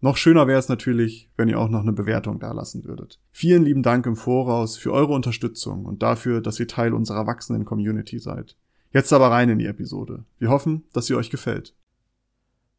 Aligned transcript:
Noch 0.00 0.16
schöner 0.16 0.46
wäre 0.46 0.58
es 0.58 0.68
natürlich, 0.68 1.30
wenn 1.36 1.48
ihr 1.48 1.58
auch 1.58 1.70
noch 1.70 1.80
eine 1.80 1.92
Bewertung 1.92 2.38
dalassen 2.38 2.84
würdet. 2.84 3.18
Vielen 3.32 3.64
lieben 3.64 3.82
Dank 3.82 4.06
im 4.06 4.16
Voraus 4.16 4.76
für 4.76 4.92
eure 4.92 5.14
Unterstützung 5.14 5.86
und 5.86 6.02
dafür, 6.02 6.40
dass 6.40 6.60
ihr 6.60 6.68
Teil 6.68 6.92
unserer 6.92 7.26
wachsenden 7.26 7.64
Community 7.64 8.18
seid. 8.18 8.56
Jetzt 8.92 9.12
aber 9.12 9.30
rein 9.30 9.48
in 9.48 9.58
die 9.58 9.66
Episode. 9.66 10.24
Wir 10.38 10.50
hoffen, 10.50 10.84
dass 10.92 11.06
sie 11.06 11.14
euch 11.14 11.30
gefällt. 11.30 11.74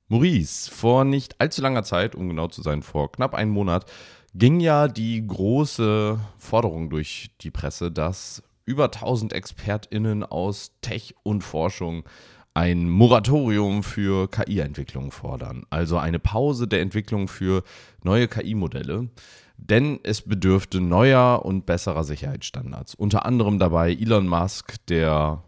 Maurice, 0.10 0.72
vor 0.72 1.04
nicht 1.04 1.42
allzu 1.42 1.62
langer 1.62 1.84
Zeit, 1.84 2.16
um 2.16 2.30
genau 2.30 2.48
zu 2.48 2.62
sein, 2.62 2.82
vor 2.82 3.12
knapp 3.12 3.34
einem 3.34 3.52
Monat, 3.52 3.92
ging 4.34 4.60
ja 4.60 4.88
die 4.88 5.26
große 5.26 6.20
Forderung 6.38 6.90
durch 6.90 7.32
die 7.42 7.52
Presse, 7.52 7.92
dass 7.92 8.44
über 8.66 8.86
1000 8.86 9.34
ExpertInnen 9.34 10.24
aus 10.24 10.72
Tech 10.82 11.16
und 11.24 11.44
Forschung 11.44 12.04
ein 12.58 12.90
Moratorium 12.90 13.84
für 13.84 14.28
KI-Entwicklung 14.32 15.12
fordern, 15.12 15.68
also 15.70 16.00
eine 16.00 16.18
Pause 16.18 16.68
der 16.68 16.82
Entwicklung 16.82 17.28
für 17.28 17.62
neue 18.02 18.28
KI-Modelle, 18.28 19.10
denn 19.58 20.00
es 20.02 20.24
bedürfte 20.24 20.82
neuer 20.82 21.46
und 21.46 21.68
besserer 21.68 22.04
Sicherheitsstandards. 22.04 22.96
Unter 22.96 23.28
anderem 23.28 23.60
dabei 23.60 23.94
Elon 23.94 24.28
Musk, 24.28 24.74
der 24.88 25.44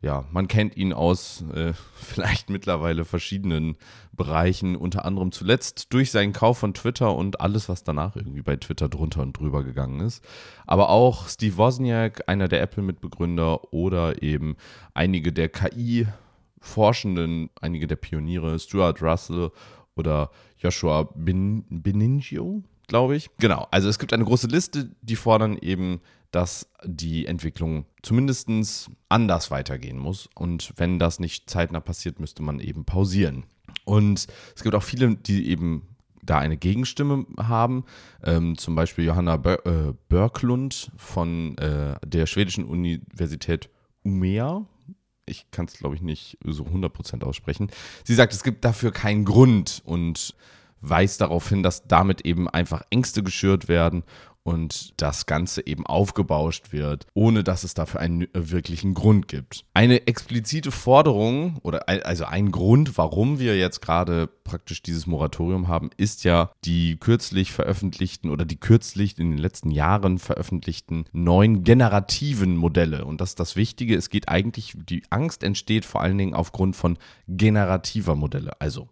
ja, 0.00 0.24
man 0.32 0.48
kennt 0.48 0.76
ihn 0.76 0.92
aus 0.92 1.44
äh, 1.54 1.74
vielleicht 1.94 2.50
mittlerweile 2.50 3.04
verschiedenen 3.04 3.76
Bereichen, 4.12 4.74
unter 4.74 5.04
anderem 5.04 5.30
zuletzt 5.30 5.92
durch 5.92 6.10
seinen 6.10 6.32
Kauf 6.32 6.58
von 6.58 6.74
Twitter 6.74 7.14
und 7.14 7.40
alles, 7.40 7.68
was 7.68 7.84
danach 7.84 8.16
irgendwie 8.16 8.42
bei 8.42 8.56
Twitter 8.56 8.88
drunter 8.88 9.22
und 9.22 9.38
drüber 9.38 9.62
gegangen 9.62 10.00
ist. 10.00 10.24
Aber 10.66 10.88
auch 10.88 11.28
Steve 11.28 11.56
Wozniak, 11.56 12.24
einer 12.26 12.48
der 12.48 12.62
Apple-Mitbegründer 12.62 13.72
oder 13.72 14.24
eben 14.24 14.56
einige 14.92 15.32
der 15.32 15.50
KI- 15.50 16.08
Forschenden, 16.60 17.50
einige 17.60 17.86
der 17.86 17.96
Pioniere, 17.96 18.58
Stuart 18.58 19.02
Russell 19.02 19.50
oder 19.96 20.30
Joshua 20.58 21.08
ben 21.14 21.64
Beningio, 21.68 22.62
glaube 22.86 23.16
ich. 23.16 23.30
Genau, 23.38 23.66
also 23.70 23.88
es 23.88 23.98
gibt 23.98 24.12
eine 24.12 24.24
große 24.24 24.48
Liste, 24.48 24.90
die 25.02 25.16
fordern 25.16 25.56
eben, 25.58 26.00
dass 26.30 26.70
die 26.84 27.26
Entwicklung 27.26 27.86
zumindest 28.02 28.48
anders 29.08 29.50
weitergehen 29.50 29.98
muss. 29.98 30.28
Und 30.34 30.72
wenn 30.76 30.98
das 30.98 31.20
nicht 31.20 31.48
zeitnah 31.48 31.80
passiert, 31.80 32.20
müsste 32.20 32.42
man 32.42 32.60
eben 32.60 32.84
pausieren. 32.84 33.44
Und 33.84 34.26
es 34.54 34.62
gibt 34.62 34.74
auch 34.74 34.82
viele, 34.82 35.16
die 35.16 35.48
eben 35.50 35.96
da 36.22 36.38
eine 36.38 36.56
Gegenstimme 36.56 37.26
haben. 37.38 37.84
Ähm, 38.22 38.58
zum 38.58 38.74
Beispiel 38.74 39.04
Johanna 39.04 39.36
Ber 39.38 39.64
äh, 39.66 39.94
Börklund 40.08 40.90
von 40.96 41.56
äh, 41.58 41.96
der 42.04 42.26
schwedischen 42.26 42.64
Universität 42.64 43.70
Umea, 44.04 44.66
ich 45.28 45.50
kann 45.50 45.66
es, 45.66 45.74
glaube 45.74 45.94
ich, 45.94 46.02
nicht 46.02 46.38
so 46.44 46.64
100% 46.64 47.22
aussprechen. 47.24 47.70
Sie 48.04 48.14
sagt, 48.14 48.32
es 48.32 48.42
gibt 48.42 48.64
dafür 48.64 48.92
keinen 48.92 49.24
Grund 49.24 49.82
und 49.84 50.34
weist 50.80 51.20
darauf 51.20 51.48
hin, 51.48 51.62
dass 51.62 51.86
damit 51.86 52.22
eben 52.22 52.48
einfach 52.48 52.82
Ängste 52.90 53.22
geschürt 53.22 53.68
werden 53.68 54.04
und 54.48 54.94
das 54.96 55.26
Ganze 55.26 55.66
eben 55.66 55.86
aufgebauscht 55.86 56.72
wird, 56.72 57.06
ohne 57.12 57.44
dass 57.44 57.64
es 57.64 57.74
dafür 57.74 58.00
einen 58.00 58.22
äh, 58.22 58.28
wirklichen 58.32 58.94
Grund 58.94 59.28
gibt. 59.28 59.66
Eine 59.74 60.06
explizite 60.06 60.70
Forderung 60.70 61.58
oder 61.62 61.86
also 61.86 62.24
ein 62.24 62.50
Grund, 62.50 62.96
warum 62.96 63.38
wir 63.38 63.58
jetzt 63.58 63.82
gerade 63.82 64.26
praktisch 64.26 64.82
dieses 64.82 65.06
Moratorium 65.06 65.68
haben, 65.68 65.90
ist 65.98 66.24
ja 66.24 66.50
die 66.64 66.96
kürzlich 66.96 67.52
veröffentlichten 67.52 68.30
oder 68.30 68.46
die 68.46 68.56
kürzlich 68.56 69.18
in 69.18 69.32
den 69.32 69.38
letzten 69.38 69.70
Jahren 69.70 70.18
veröffentlichten 70.18 71.04
neuen 71.12 71.62
generativen 71.62 72.56
Modelle. 72.56 73.04
Und 73.04 73.20
das 73.20 73.30
ist 73.30 73.40
das 73.40 73.54
Wichtige. 73.54 73.94
Es 73.96 74.08
geht 74.08 74.30
eigentlich, 74.30 74.74
die 74.88 75.02
Angst 75.10 75.42
entsteht 75.42 75.84
vor 75.84 76.00
allen 76.00 76.16
Dingen 76.16 76.34
aufgrund 76.34 76.74
von 76.74 76.96
generativer 77.28 78.16
Modelle. 78.16 78.58
Also 78.60 78.88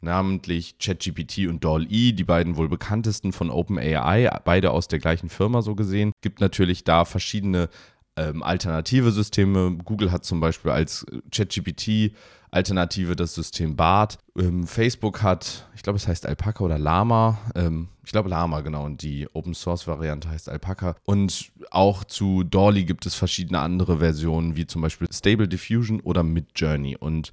namentlich 0.00 0.78
ChatGPT 0.78 1.48
und 1.48 1.64
DALL-E, 1.64 2.12
die 2.12 2.24
beiden 2.24 2.56
wohl 2.56 2.68
bekanntesten 2.68 3.32
von 3.32 3.50
OpenAI, 3.50 4.30
beide 4.44 4.70
aus 4.70 4.88
der 4.88 4.98
gleichen 4.98 5.28
Firma 5.28 5.62
so 5.62 5.74
gesehen. 5.74 6.12
Gibt 6.20 6.40
natürlich 6.40 6.84
da 6.84 7.04
verschiedene 7.04 7.68
ähm, 8.16 8.42
alternative 8.42 9.12
Systeme. 9.12 9.76
Google 9.84 10.12
hat 10.12 10.24
zum 10.24 10.40
Beispiel 10.40 10.70
als 10.70 11.06
ChatGPT 11.30 12.12
Alternative 12.50 13.16
das 13.16 13.34
System 13.34 13.76
BART. 13.76 14.18
Ähm, 14.38 14.66
Facebook 14.66 15.22
hat, 15.22 15.68
ich 15.74 15.82
glaube, 15.82 15.98
es 15.98 16.08
heißt 16.08 16.26
Alpaca 16.26 16.64
oder 16.64 16.78
Lama. 16.78 17.38
Ähm, 17.54 17.88
ich 18.04 18.12
glaube 18.12 18.30
Lama, 18.30 18.60
genau. 18.60 18.84
Und 18.84 19.02
die 19.02 19.28
Open 19.34 19.54
Source 19.54 19.86
Variante 19.86 20.28
heißt 20.30 20.48
Alpaca. 20.48 20.96
Und 21.04 21.52
auch 21.70 22.04
zu 22.04 22.44
Dolly 22.44 22.84
gibt 22.84 23.04
es 23.04 23.14
verschiedene 23.14 23.60
andere 23.60 23.98
Versionen, 23.98 24.56
wie 24.56 24.66
zum 24.66 24.80
Beispiel 24.80 25.08
Stable 25.12 25.48
Diffusion 25.48 26.00
oder 26.00 26.22
Midjourney. 26.22 26.96
Und 26.96 27.32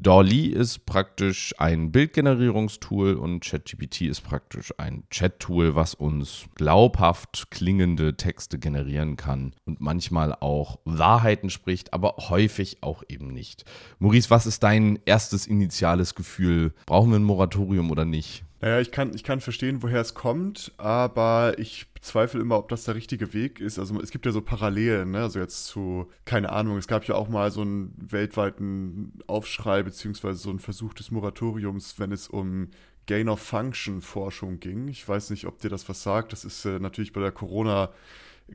Dolly 0.00 0.46
ist 0.46 0.86
praktisch 0.86 1.52
ein 1.58 1.90
Bildgenerierungstool 1.90 3.14
und 3.14 3.44
ChatGPT 3.44 4.02
ist 4.02 4.20
praktisch 4.20 4.72
ein 4.78 5.02
Chat-Tool, 5.10 5.74
was 5.74 5.94
uns 5.94 6.44
glaubhaft 6.54 7.50
klingende 7.50 8.16
Texte 8.16 8.60
generieren 8.60 9.16
kann 9.16 9.54
und 9.64 9.80
manchmal 9.80 10.34
auch 10.34 10.78
Wahrheiten 10.84 11.50
spricht, 11.50 11.94
aber 11.94 12.14
häufig 12.16 12.78
auch 12.80 13.02
eben 13.08 13.32
nicht. 13.32 13.64
Maurice, 13.98 14.30
was 14.30 14.46
ist 14.46 14.62
dein 14.62 15.00
erstes 15.04 15.48
initiales 15.48 16.14
Gefühl? 16.14 16.74
Brauchen 16.86 17.10
wir 17.10 17.18
ein 17.18 17.24
Moratorium 17.24 17.90
oder 17.90 18.04
nicht? 18.04 18.44
Naja, 18.60 18.80
ich 18.80 18.90
kann, 18.90 19.14
ich 19.14 19.22
kann 19.22 19.40
verstehen, 19.40 19.82
woher 19.84 20.00
es 20.00 20.14
kommt, 20.14 20.72
aber 20.78 21.54
ich 21.58 21.92
bezweifle 21.94 22.40
immer, 22.40 22.58
ob 22.58 22.68
das 22.68 22.84
der 22.84 22.96
richtige 22.96 23.32
Weg 23.32 23.60
ist. 23.60 23.78
Also 23.78 24.00
es 24.00 24.10
gibt 24.10 24.26
ja 24.26 24.32
so 24.32 24.40
Parallelen, 24.40 25.12
ne? 25.12 25.20
Also 25.20 25.38
jetzt 25.38 25.66
zu, 25.66 26.10
keine 26.24 26.50
Ahnung, 26.50 26.76
es 26.76 26.88
gab 26.88 27.04
ja 27.04 27.14
auch 27.14 27.28
mal 27.28 27.52
so 27.52 27.60
einen 27.60 27.94
weltweiten 27.96 29.12
Aufschrei, 29.28 29.84
beziehungsweise 29.84 30.38
so 30.40 30.50
ein 30.50 30.58
Versuch 30.58 30.92
des 30.94 31.12
Moratoriums, 31.12 32.00
wenn 32.00 32.10
es 32.10 32.26
um 32.26 32.70
Gain-of-Function-Forschung 33.06 34.58
ging. 34.58 34.88
Ich 34.88 35.08
weiß 35.08 35.30
nicht, 35.30 35.46
ob 35.46 35.60
dir 35.60 35.70
das 35.70 35.88
was 35.88 36.02
sagt. 36.02 36.32
Das 36.32 36.44
ist 36.44 36.64
äh, 36.64 36.80
natürlich 36.80 37.12
bei 37.12 37.20
der 37.20 37.32
Corona- 37.32 37.90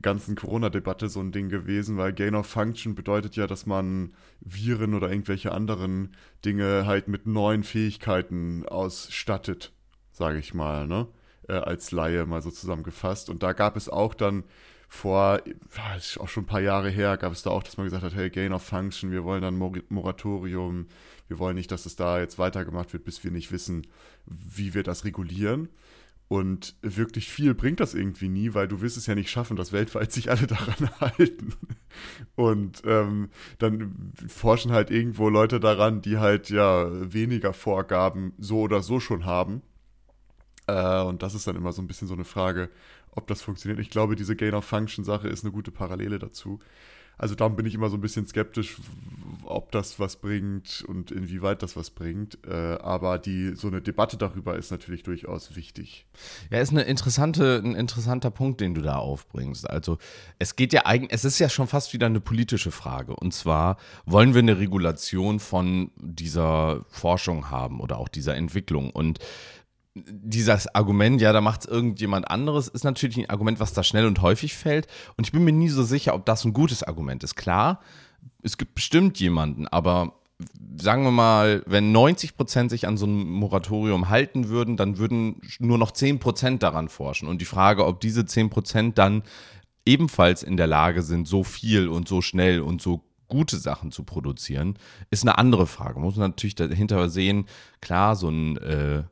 ganzen 0.02 0.34
Corona-Debatte 0.34 1.08
so 1.08 1.20
ein 1.20 1.32
Ding 1.32 1.48
gewesen, 1.48 1.96
weil 1.96 2.12
Gain 2.12 2.34
of 2.34 2.46
Function 2.46 2.94
bedeutet 2.94 3.36
ja, 3.36 3.46
dass 3.46 3.64
man 3.64 4.12
Viren 4.40 4.94
oder 4.94 5.08
irgendwelche 5.08 5.52
anderen 5.52 6.16
Dinge 6.44 6.84
halt 6.86 7.08
mit 7.08 7.26
neuen 7.26 7.62
Fähigkeiten 7.62 8.66
ausstattet 8.66 9.72
sage 10.14 10.38
ich 10.38 10.54
mal, 10.54 10.86
ne? 10.86 11.06
Äh, 11.48 11.54
als 11.54 11.90
Laie 11.90 12.24
mal 12.24 12.40
so 12.40 12.50
zusammengefasst. 12.50 13.28
Und 13.28 13.42
da 13.42 13.52
gab 13.52 13.76
es 13.76 13.90
auch 13.90 14.14
dann 14.14 14.44
vor, 14.88 15.42
auch 16.18 16.28
schon 16.28 16.44
ein 16.44 16.46
paar 16.46 16.60
Jahre 16.60 16.88
her, 16.88 17.16
gab 17.16 17.32
es 17.32 17.42
da 17.42 17.50
auch, 17.50 17.62
dass 17.62 17.76
man 17.76 17.84
gesagt 17.84 18.04
hat, 18.04 18.14
hey, 18.14 18.30
Gain 18.30 18.52
of 18.52 18.62
Function, 18.62 19.10
wir 19.10 19.24
wollen 19.24 19.42
dann 19.42 19.58
Moratorium, 19.88 20.86
wir 21.28 21.38
wollen 21.38 21.56
nicht, 21.56 21.70
dass 21.70 21.84
es 21.84 21.96
da 21.96 22.20
jetzt 22.20 22.38
weitergemacht 22.38 22.92
wird, 22.92 23.04
bis 23.04 23.24
wir 23.24 23.30
nicht 23.30 23.50
wissen, 23.50 23.86
wie 24.24 24.72
wir 24.72 24.84
das 24.84 25.04
regulieren. 25.04 25.68
Und 26.28 26.76
wirklich 26.80 27.28
viel 27.28 27.54
bringt 27.54 27.80
das 27.80 27.92
irgendwie 27.92 28.28
nie, 28.28 28.54
weil 28.54 28.68
du 28.68 28.80
wirst 28.80 28.96
es 28.96 29.06
ja 29.06 29.14
nicht 29.14 29.30
schaffen, 29.30 29.56
dass 29.56 29.72
weltweit 29.72 30.12
sich 30.12 30.30
alle 30.30 30.46
daran 30.46 30.88
halten. 31.00 31.54
Und 32.36 32.82
ähm, 32.86 33.30
dann 33.58 34.12
forschen 34.28 34.72
halt 34.72 34.90
irgendwo 34.90 35.28
Leute 35.28 35.60
daran, 35.60 36.00
die 36.00 36.18
halt 36.18 36.50
ja 36.50 36.88
weniger 37.12 37.52
Vorgaben 37.52 38.32
so 38.38 38.60
oder 38.60 38.80
so 38.80 39.00
schon 39.00 39.26
haben 39.26 39.62
äh, 40.66 41.02
und 41.02 41.22
das 41.22 41.34
ist 41.34 41.46
dann 41.46 41.56
immer 41.56 41.72
so 41.72 41.82
ein 41.82 41.86
bisschen 41.86 42.08
so 42.08 42.14
eine 42.14 42.24
Frage, 42.24 42.70
ob 43.10 43.26
das 43.26 43.42
funktioniert. 43.42 43.80
Ich 43.80 43.90
glaube, 43.90 44.16
diese 44.16 44.36
Gain-of-Function-Sache 44.36 45.28
ist 45.28 45.44
eine 45.44 45.52
gute 45.52 45.70
Parallele 45.70 46.18
dazu. 46.18 46.60
Also 47.16 47.34
darum 47.36 47.54
bin 47.54 47.64
ich 47.64 47.74
immer 47.74 47.90
so 47.90 47.96
ein 47.96 48.00
bisschen 48.00 48.26
skeptisch, 48.26 48.76
ob 49.44 49.70
das 49.70 50.00
was 50.00 50.16
bringt 50.16 50.84
und 50.88 51.12
inwieweit 51.12 51.62
das 51.62 51.76
was 51.76 51.90
bringt. 51.90 52.38
Äh, 52.46 52.78
aber 52.80 53.18
die 53.18 53.54
so 53.54 53.68
eine 53.68 53.80
Debatte 53.80 54.16
darüber 54.16 54.56
ist 54.56 54.72
natürlich 54.72 55.04
durchaus 55.04 55.54
wichtig. 55.54 56.06
Ja, 56.50 56.58
ist 56.58 56.72
eine 56.72 56.82
interessante, 56.82 57.62
ein 57.64 57.76
interessanter 57.76 58.30
Punkt, 58.30 58.60
den 58.60 58.74
du 58.74 58.82
da 58.82 58.96
aufbringst. 58.96 59.70
Also 59.70 59.98
es 60.40 60.56
geht 60.56 60.72
ja 60.72 60.86
eigentlich, 60.86 61.12
es 61.12 61.24
ist 61.24 61.38
ja 61.38 61.48
schon 61.48 61.68
fast 61.68 61.92
wieder 61.92 62.06
eine 62.06 62.20
politische 62.20 62.72
Frage. 62.72 63.14
Und 63.14 63.32
zwar 63.32 63.76
wollen 64.06 64.34
wir 64.34 64.40
eine 64.40 64.58
Regulation 64.58 65.38
von 65.38 65.92
dieser 65.96 66.84
Forschung 66.88 67.48
haben 67.50 67.80
oder 67.80 67.98
auch 67.98 68.08
dieser 68.08 68.34
Entwicklung. 68.34 68.90
Und 68.90 69.20
dieses 69.94 70.74
Argument, 70.74 71.20
ja, 71.20 71.32
da 71.32 71.40
macht 71.40 71.60
es 71.60 71.66
irgendjemand 71.66 72.28
anderes, 72.30 72.68
ist 72.68 72.84
natürlich 72.84 73.16
ein 73.16 73.30
Argument, 73.30 73.60
was 73.60 73.72
da 73.72 73.84
schnell 73.84 74.06
und 74.06 74.22
häufig 74.22 74.54
fällt. 74.54 74.88
Und 75.16 75.26
ich 75.26 75.32
bin 75.32 75.44
mir 75.44 75.52
nie 75.52 75.68
so 75.68 75.84
sicher, 75.84 76.14
ob 76.14 76.26
das 76.26 76.44
ein 76.44 76.52
gutes 76.52 76.82
Argument 76.82 77.22
ist. 77.22 77.36
Klar, 77.36 77.80
es 78.42 78.58
gibt 78.58 78.74
bestimmt 78.74 79.20
jemanden, 79.20 79.68
aber 79.68 80.14
sagen 80.76 81.04
wir 81.04 81.12
mal, 81.12 81.62
wenn 81.66 81.92
90 81.92 82.36
Prozent 82.36 82.70
sich 82.70 82.88
an 82.88 82.96
so 82.96 83.06
ein 83.06 83.30
Moratorium 83.30 84.08
halten 84.08 84.48
würden, 84.48 84.76
dann 84.76 84.98
würden 84.98 85.40
nur 85.60 85.78
noch 85.78 85.92
10 85.92 86.18
Prozent 86.18 86.62
daran 86.64 86.88
forschen. 86.88 87.28
Und 87.28 87.40
die 87.40 87.46
Frage, 87.46 87.86
ob 87.86 88.00
diese 88.00 88.26
10 88.26 88.50
Prozent 88.50 88.98
dann 88.98 89.22
ebenfalls 89.86 90.42
in 90.42 90.56
der 90.56 90.66
Lage 90.66 91.02
sind, 91.02 91.28
so 91.28 91.44
viel 91.44 91.88
und 91.88 92.08
so 92.08 92.20
schnell 92.20 92.60
und 92.60 92.82
so 92.82 93.04
gute 93.28 93.56
Sachen 93.56 93.92
zu 93.92 94.02
produzieren, 94.02 94.76
ist 95.10 95.22
eine 95.22 95.38
andere 95.38 95.66
Frage. 95.66 95.94
Man 95.94 96.04
muss 96.04 96.16
natürlich 96.16 96.54
dahinter 96.54 97.08
sehen, 97.08 97.46
klar, 97.80 98.16
so 98.16 98.28
ein, 98.28 98.56
äh, 98.58 99.04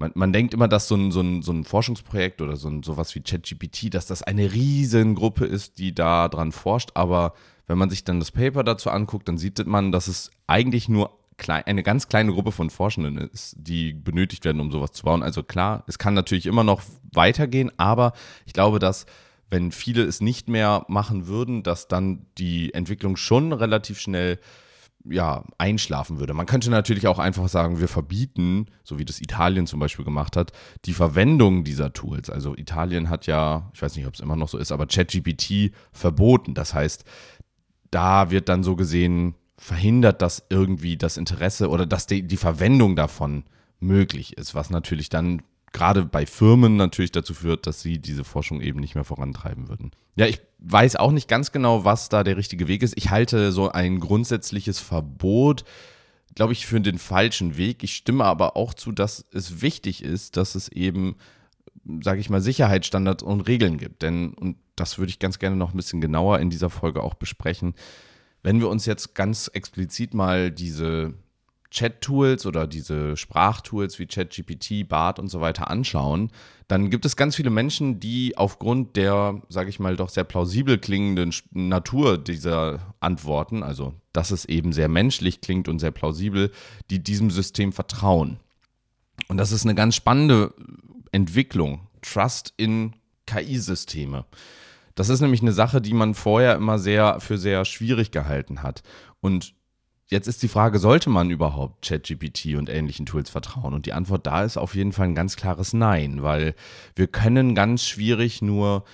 man, 0.00 0.12
man 0.14 0.32
denkt 0.32 0.54
immer, 0.54 0.66
dass 0.66 0.88
so 0.88 0.96
ein, 0.96 1.12
so 1.12 1.20
ein, 1.20 1.42
so 1.42 1.52
ein 1.52 1.64
Forschungsprojekt 1.64 2.40
oder 2.40 2.56
so 2.56 2.68
ein, 2.68 2.82
sowas 2.82 3.14
wie 3.14 3.20
ChatGPT, 3.20 3.92
dass 3.92 4.06
das 4.06 4.22
eine 4.22 4.52
Riesengruppe 4.52 5.44
ist, 5.44 5.78
die 5.78 5.94
da 5.94 6.28
dran 6.28 6.52
forscht, 6.52 6.90
aber 6.94 7.34
wenn 7.66 7.76
man 7.78 7.90
sich 7.90 8.02
dann 8.02 8.18
das 8.18 8.32
Paper 8.32 8.64
dazu 8.64 8.90
anguckt, 8.90 9.28
dann 9.28 9.36
sieht 9.38 9.64
man, 9.66 9.92
dass 9.92 10.08
es 10.08 10.30
eigentlich 10.46 10.88
nur 10.88 11.18
klein, 11.36 11.64
eine 11.66 11.82
ganz 11.82 12.08
kleine 12.08 12.32
Gruppe 12.32 12.50
von 12.50 12.70
Forschenden 12.70 13.18
ist, 13.18 13.54
die 13.58 13.92
benötigt 13.92 14.44
werden, 14.44 14.60
um 14.60 14.72
sowas 14.72 14.92
zu 14.92 15.04
bauen. 15.04 15.22
Also 15.22 15.42
klar, 15.42 15.84
es 15.86 15.98
kann 15.98 16.14
natürlich 16.14 16.46
immer 16.46 16.64
noch 16.64 16.82
weitergehen, 17.12 17.70
aber 17.76 18.14
ich 18.46 18.54
glaube, 18.54 18.78
dass 18.78 19.04
wenn 19.50 19.70
viele 19.70 20.04
es 20.04 20.20
nicht 20.22 20.48
mehr 20.48 20.84
machen 20.88 21.26
würden, 21.26 21.62
dass 21.62 21.88
dann 21.88 22.26
die 22.38 22.72
Entwicklung 22.72 23.16
schon 23.16 23.52
relativ 23.52 24.00
schnell 24.00 24.38
ja, 25.10 25.44
einschlafen 25.58 26.18
würde. 26.18 26.34
Man 26.34 26.46
könnte 26.46 26.70
natürlich 26.70 27.06
auch 27.06 27.18
einfach 27.18 27.48
sagen, 27.48 27.80
wir 27.80 27.88
verbieten, 27.88 28.66
so 28.84 28.98
wie 28.98 29.04
das 29.04 29.20
Italien 29.20 29.66
zum 29.66 29.80
Beispiel 29.80 30.04
gemacht 30.04 30.36
hat, 30.36 30.52
die 30.84 30.92
Verwendung 30.92 31.64
dieser 31.64 31.92
Tools. 31.92 32.30
Also 32.30 32.56
Italien 32.56 33.10
hat 33.10 33.26
ja, 33.26 33.70
ich 33.74 33.82
weiß 33.82 33.96
nicht, 33.96 34.06
ob 34.06 34.14
es 34.14 34.20
immer 34.20 34.36
noch 34.36 34.48
so 34.48 34.58
ist, 34.58 34.72
aber 34.72 34.86
ChatGPT 34.86 35.72
verboten. 35.92 36.54
Das 36.54 36.74
heißt, 36.74 37.04
da 37.90 38.30
wird 38.30 38.48
dann 38.48 38.62
so 38.62 38.76
gesehen 38.76 39.34
verhindert, 39.58 40.22
dass 40.22 40.46
irgendwie 40.48 40.96
das 40.96 41.16
Interesse 41.16 41.68
oder 41.68 41.84
dass 41.86 42.06
die, 42.06 42.22
die 42.22 42.36
Verwendung 42.36 42.96
davon 42.96 43.44
möglich 43.80 44.38
ist, 44.38 44.54
was 44.54 44.70
natürlich 44.70 45.08
dann 45.08 45.42
gerade 45.72 46.04
bei 46.04 46.26
Firmen 46.26 46.76
natürlich 46.76 47.12
dazu 47.12 47.34
führt, 47.34 47.66
dass 47.66 47.80
sie 47.80 47.98
diese 47.98 48.24
Forschung 48.24 48.60
eben 48.60 48.80
nicht 48.80 48.94
mehr 48.94 49.04
vorantreiben 49.04 49.68
würden. 49.68 49.92
Ja, 50.16 50.26
ich 50.26 50.40
weiß 50.58 50.96
auch 50.96 51.12
nicht 51.12 51.28
ganz 51.28 51.52
genau, 51.52 51.84
was 51.84 52.08
da 52.08 52.24
der 52.24 52.36
richtige 52.36 52.68
Weg 52.68 52.82
ist. 52.82 52.96
Ich 52.96 53.10
halte 53.10 53.52
so 53.52 53.70
ein 53.70 54.00
grundsätzliches 54.00 54.80
Verbot, 54.80 55.64
glaube 56.34 56.52
ich, 56.52 56.66
für 56.66 56.80
den 56.80 56.98
falschen 56.98 57.56
Weg. 57.56 57.82
Ich 57.82 57.94
stimme 57.94 58.24
aber 58.24 58.56
auch 58.56 58.74
zu, 58.74 58.92
dass 58.92 59.24
es 59.32 59.62
wichtig 59.62 60.02
ist, 60.02 60.36
dass 60.36 60.54
es 60.54 60.68
eben, 60.68 61.16
sage 62.02 62.20
ich 62.20 62.30
mal, 62.30 62.40
Sicherheitsstandards 62.40 63.22
und 63.22 63.42
Regeln 63.42 63.78
gibt. 63.78 64.02
Denn, 64.02 64.34
und 64.34 64.56
das 64.76 64.98
würde 64.98 65.10
ich 65.10 65.18
ganz 65.18 65.38
gerne 65.38 65.56
noch 65.56 65.72
ein 65.72 65.76
bisschen 65.76 66.00
genauer 66.00 66.40
in 66.40 66.50
dieser 66.50 66.70
Folge 66.70 67.02
auch 67.02 67.14
besprechen, 67.14 67.74
wenn 68.42 68.60
wir 68.60 68.68
uns 68.68 68.86
jetzt 68.86 69.14
ganz 69.14 69.48
explizit 69.48 70.14
mal 70.14 70.50
diese 70.50 71.14
Chat-Tools 71.70 72.46
oder 72.46 72.66
diese 72.66 73.16
Sprachtools 73.16 73.98
wie 73.98 74.06
ChatGPT, 74.06 74.88
BART 74.88 75.18
und 75.18 75.28
so 75.28 75.40
weiter 75.40 75.70
anschauen, 75.70 76.30
dann 76.66 76.90
gibt 76.90 77.04
es 77.04 77.16
ganz 77.16 77.36
viele 77.36 77.50
Menschen, 77.50 78.00
die 78.00 78.36
aufgrund 78.36 78.96
der, 78.96 79.40
sage 79.48 79.70
ich 79.70 79.78
mal, 79.78 79.96
doch 79.96 80.08
sehr 80.08 80.24
plausibel 80.24 80.78
klingenden 80.78 81.32
Natur 81.52 82.18
dieser 82.18 82.94
Antworten, 83.00 83.62
also 83.62 83.94
dass 84.12 84.30
es 84.30 84.44
eben 84.44 84.72
sehr 84.72 84.88
menschlich 84.88 85.40
klingt 85.40 85.68
und 85.68 85.78
sehr 85.78 85.92
plausibel, 85.92 86.50
die 86.90 87.02
diesem 87.02 87.30
System 87.30 87.72
vertrauen. 87.72 88.38
Und 89.28 89.36
das 89.36 89.52
ist 89.52 89.64
eine 89.64 89.74
ganz 89.74 89.94
spannende 89.94 90.52
Entwicklung. 91.12 91.86
Trust 92.02 92.54
in 92.56 92.94
KI-Systeme. 93.26 94.24
Das 94.94 95.08
ist 95.08 95.20
nämlich 95.20 95.42
eine 95.42 95.52
Sache, 95.52 95.80
die 95.80 95.94
man 95.94 96.14
vorher 96.14 96.56
immer 96.56 96.78
sehr 96.78 97.20
für 97.20 97.38
sehr 97.38 97.64
schwierig 97.64 98.10
gehalten 98.10 98.62
hat. 98.62 98.82
Und 99.20 99.54
jetzt 100.10 100.26
ist 100.26 100.42
die 100.42 100.48
Frage, 100.48 100.78
sollte 100.78 101.08
man 101.08 101.30
überhaupt 101.30 101.86
ChatGPT 101.86 102.56
und 102.56 102.68
ähnlichen 102.68 103.06
Tools 103.06 103.30
vertrauen? 103.30 103.74
Und 103.74 103.86
die 103.86 103.92
Antwort 103.92 104.26
da 104.26 104.44
ist 104.44 104.56
auf 104.56 104.74
jeden 104.74 104.92
Fall 104.92 105.06
ein 105.06 105.14
ganz 105.14 105.36
klares 105.36 105.72
Nein, 105.72 106.22
weil 106.22 106.54
wir 106.96 107.06
können 107.06 107.54
ganz 107.54 107.84
schwierig 107.84 108.42
nur 108.42 108.84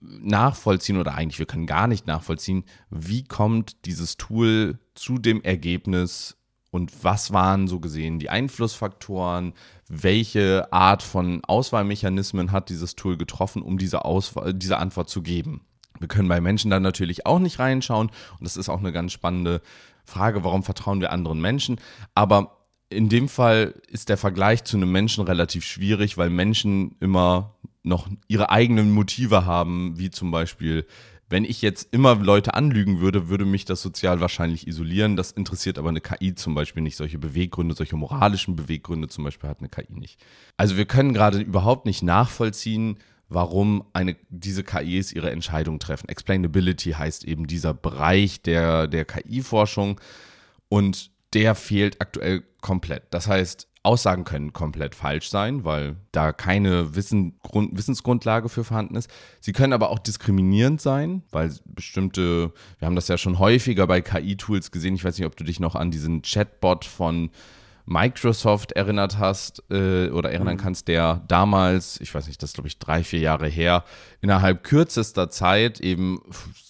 nachvollziehen 0.00 0.98
oder 0.98 1.14
eigentlich 1.14 1.38
wir 1.38 1.46
können 1.46 1.66
gar 1.66 1.86
nicht 1.86 2.06
nachvollziehen, 2.06 2.64
wie 2.90 3.24
kommt 3.24 3.86
dieses 3.86 4.16
Tool 4.16 4.78
zu 4.94 5.18
dem 5.18 5.42
Ergebnis 5.42 6.36
und 6.70 7.04
was 7.04 7.32
waren 7.32 7.68
so 7.68 7.80
gesehen 7.80 8.18
die 8.18 8.30
Einflussfaktoren, 8.30 9.54
welche 9.88 10.72
Art 10.72 11.02
von 11.02 11.42
Auswahlmechanismen 11.44 12.52
hat 12.52 12.68
dieses 12.68 12.96
Tool 12.96 13.16
getroffen, 13.16 13.62
um 13.62 13.78
diese, 13.78 14.04
Auswahl, 14.04 14.52
diese 14.52 14.78
Antwort 14.78 15.08
zu 15.08 15.22
geben. 15.22 15.62
Wir 16.00 16.08
können 16.08 16.28
bei 16.28 16.40
Menschen 16.40 16.70
dann 16.70 16.82
natürlich 16.82 17.24
auch 17.24 17.38
nicht 17.38 17.58
reinschauen 17.58 18.08
und 18.08 18.42
das 18.42 18.56
ist 18.56 18.68
auch 18.68 18.80
eine 18.80 18.92
ganz 18.92 19.12
spannende 19.12 19.62
Frage, 20.04 20.44
warum 20.44 20.62
vertrauen 20.62 21.00
wir 21.00 21.12
anderen 21.12 21.40
Menschen. 21.40 21.80
Aber 22.14 22.64
in 22.90 23.08
dem 23.08 23.28
Fall 23.28 23.74
ist 23.88 24.08
der 24.08 24.16
Vergleich 24.16 24.64
zu 24.64 24.76
einem 24.76 24.92
Menschen 24.92 25.24
relativ 25.24 25.64
schwierig, 25.64 26.16
weil 26.16 26.30
Menschen 26.30 26.96
immer 27.00 27.54
noch 27.82 28.08
ihre 28.28 28.50
eigenen 28.50 28.92
Motive 28.92 29.44
haben, 29.46 29.98
wie 29.98 30.10
zum 30.10 30.30
Beispiel, 30.30 30.86
wenn 31.28 31.44
ich 31.44 31.62
jetzt 31.62 31.92
immer 31.92 32.14
Leute 32.16 32.54
anlügen 32.54 33.00
würde, 33.00 33.28
würde 33.28 33.44
mich 33.44 33.64
das 33.64 33.82
sozial 33.82 34.20
wahrscheinlich 34.20 34.66
isolieren. 34.66 35.16
Das 35.16 35.32
interessiert 35.32 35.78
aber 35.78 35.88
eine 35.88 36.00
KI 36.00 36.34
zum 36.34 36.54
Beispiel 36.54 36.82
nicht. 36.82 36.96
Solche 36.96 37.18
Beweggründe, 37.18 37.74
solche 37.74 37.96
moralischen 37.96 38.56
Beweggründe 38.56 39.08
zum 39.08 39.24
Beispiel 39.24 39.48
hat 39.48 39.58
eine 39.58 39.68
KI 39.68 39.98
nicht. 39.98 40.20
Also 40.56 40.76
wir 40.76 40.86
können 40.86 41.14
gerade 41.14 41.40
überhaupt 41.40 41.86
nicht 41.86 42.02
nachvollziehen, 42.02 42.98
warum 43.34 43.84
eine, 43.92 44.16
diese 44.30 44.64
KIs 44.64 45.12
ihre 45.12 45.30
Entscheidung 45.30 45.78
treffen. 45.78 46.08
Explainability 46.08 46.92
heißt 46.92 47.24
eben 47.24 47.46
dieser 47.46 47.74
Bereich 47.74 48.42
der, 48.42 48.86
der 48.86 49.04
KI-Forschung 49.04 50.00
und 50.68 51.10
der 51.34 51.54
fehlt 51.54 52.00
aktuell 52.00 52.44
komplett. 52.60 53.02
Das 53.10 53.26
heißt, 53.26 53.68
Aussagen 53.82 54.24
können 54.24 54.54
komplett 54.54 54.94
falsch 54.94 55.28
sein, 55.28 55.64
weil 55.64 55.96
da 56.10 56.32
keine 56.32 56.96
Wissen, 56.96 57.38
Grund, 57.42 57.76
Wissensgrundlage 57.76 58.48
für 58.48 58.64
vorhanden 58.64 58.96
ist. 58.96 59.10
Sie 59.40 59.52
können 59.52 59.74
aber 59.74 59.90
auch 59.90 59.98
diskriminierend 59.98 60.80
sein, 60.80 61.22
weil 61.30 61.52
bestimmte, 61.66 62.52
wir 62.78 62.86
haben 62.86 62.96
das 62.96 63.08
ja 63.08 63.18
schon 63.18 63.38
häufiger 63.38 63.86
bei 63.86 64.00
KI-Tools 64.00 64.70
gesehen, 64.70 64.94
ich 64.94 65.04
weiß 65.04 65.18
nicht, 65.18 65.26
ob 65.26 65.36
du 65.36 65.44
dich 65.44 65.60
noch 65.60 65.74
an 65.74 65.90
diesen 65.90 66.22
Chatbot 66.22 66.86
von 66.86 67.30
Microsoft 67.86 68.72
erinnert 68.72 69.18
hast 69.18 69.62
äh, 69.70 70.08
oder 70.08 70.30
erinnern 70.32 70.54
mhm. 70.54 70.60
kannst, 70.60 70.88
der 70.88 71.22
damals, 71.28 72.00
ich 72.00 72.14
weiß 72.14 72.26
nicht, 72.26 72.42
das 72.42 72.50
ist 72.50 72.54
glaube 72.54 72.68
ich 72.68 72.78
drei, 72.78 73.04
vier 73.04 73.20
Jahre 73.20 73.46
her, 73.46 73.84
innerhalb 74.20 74.64
kürzester 74.64 75.28
Zeit 75.28 75.80
eben 75.80 76.20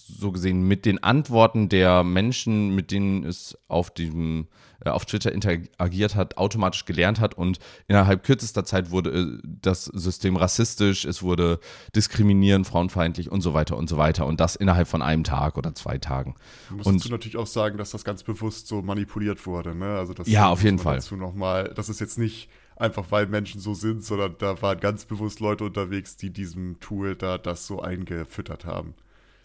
so 0.07 0.31
gesehen 0.31 0.67
mit 0.67 0.85
den 0.85 1.01
Antworten 1.03 1.69
der 1.69 2.03
Menschen, 2.03 2.75
mit 2.75 2.91
denen 2.91 3.23
es 3.23 3.57
auf 3.67 3.91
diesem 3.91 4.47
auf 4.83 5.05
Twitter 5.05 5.31
interagiert 5.31 6.15
hat, 6.15 6.37
automatisch 6.37 6.85
gelernt 6.85 7.19
hat 7.19 7.35
und 7.35 7.59
innerhalb 7.87 8.23
kürzester 8.23 8.65
Zeit 8.65 8.91
wurde 8.91 9.09
äh, 9.11 9.41
das 9.43 9.85
System 9.85 10.35
rassistisch, 10.35 11.05
es 11.05 11.23
wurde 11.23 11.59
diskriminierend, 11.95 12.67
frauenfeindlich 12.67 13.31
und 13.31 13.41
so 13.41 13.53
weiter 13.53 13.77
und 13.77 13.89
so 13.89 13.97
weiter 13.97 14.25
und 14.25 14.39
das 14.39 14.55
innerhalb 14.55 14.87
von 14.87 15.01
einem 15.01 15.23
Tag 15.23 15.57
oder 15.57 15.73
zwei 15.75 15.97
Tagen. 15.97 16.35
Musst 16.69 16.87
und 16.87 17.05
du 17.05 17.09
natürlich 17.09 17.37
auch 17.37 17.47
sagen, 17.47 17.77
dass 17.77 17.91
das 17.91 18.03
ganz 18.03 18.23
bewusst 18.23 18.67
so 18.67 18.81
manipuliert 18.81 19.45
wurde, 19.45 19.75
ne? 19.75 19.97
Also 19.97 20.13
das 20.13 20.27
ja, 20.27 20.49
auf 20.49 20.63
jeden 20.63 20.79
Fall. 20.79 20.95
Dazu 20.95 21.15
noch 21.15 21.33
mal, 21.33 21.71
das 21.75 21.89
ist 21.89 21.99
jetzt 21.99 22.17
nicht 22.17 22.49
einfach 22.75 23.05
weil 23.09 23.27
Menschen 23.27 23.61
so 23.61 23.73
sind, 23.73 24.03
sondern 24.03 24.35
da 24.37 24.61
waren 24.61 24.79
ganz 24.79 25.05
bewusst 25.05 25.39
Leute 25.39 25.63
unterwegs, 25.63 26.17
die 26.17 26.29
diesem 26.29 26.79
Tool 26.79 27.15
da 27.15 27.37
das 27.37 27.67
so 27.67 27.81
eingefüttert 27.81 28.65
haben. 28.65 28.93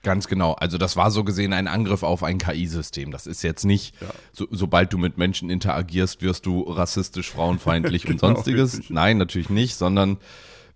Ganz 0.02 0.28
genau. 0.28 0.52
Also 0.52 0.78
das 0.78 0.96
war 0.96 1.10
so 1.10 1.24
gesehen 1.24 1.52
ein 1.52 1.68
Angriff 1.68 2.02
auf 2.02 2.22
ein 2.22 2.38
KI-System. 2.38 3.10
Das 3.10 3.26
ist 3.26 3.42
jetzt 3.42 3.64
nicht, 3.64 3.94
ja. 4.00 4.08
so, 4.32 4.46
sobald 4.50 4.92
du 4.92 4.98
mit 4.98 5.18
Menschen 5.18 5.50
interagierst, 5.50 6.22
wirst 6.22 6.46
du 6.46 6.62
rassistisch, 6.62 7.30
frauenfeindlich 7.30 8.04
und 8.08 8.20
genau, 8.20 8.34
sonstiges. 8.34 8.78
Richtig. 8.78 8.90
Nein, 8.90 9.18
natürlich 9.18 9.50
nicht, 9.50 9.74
sondern 9.74 10.18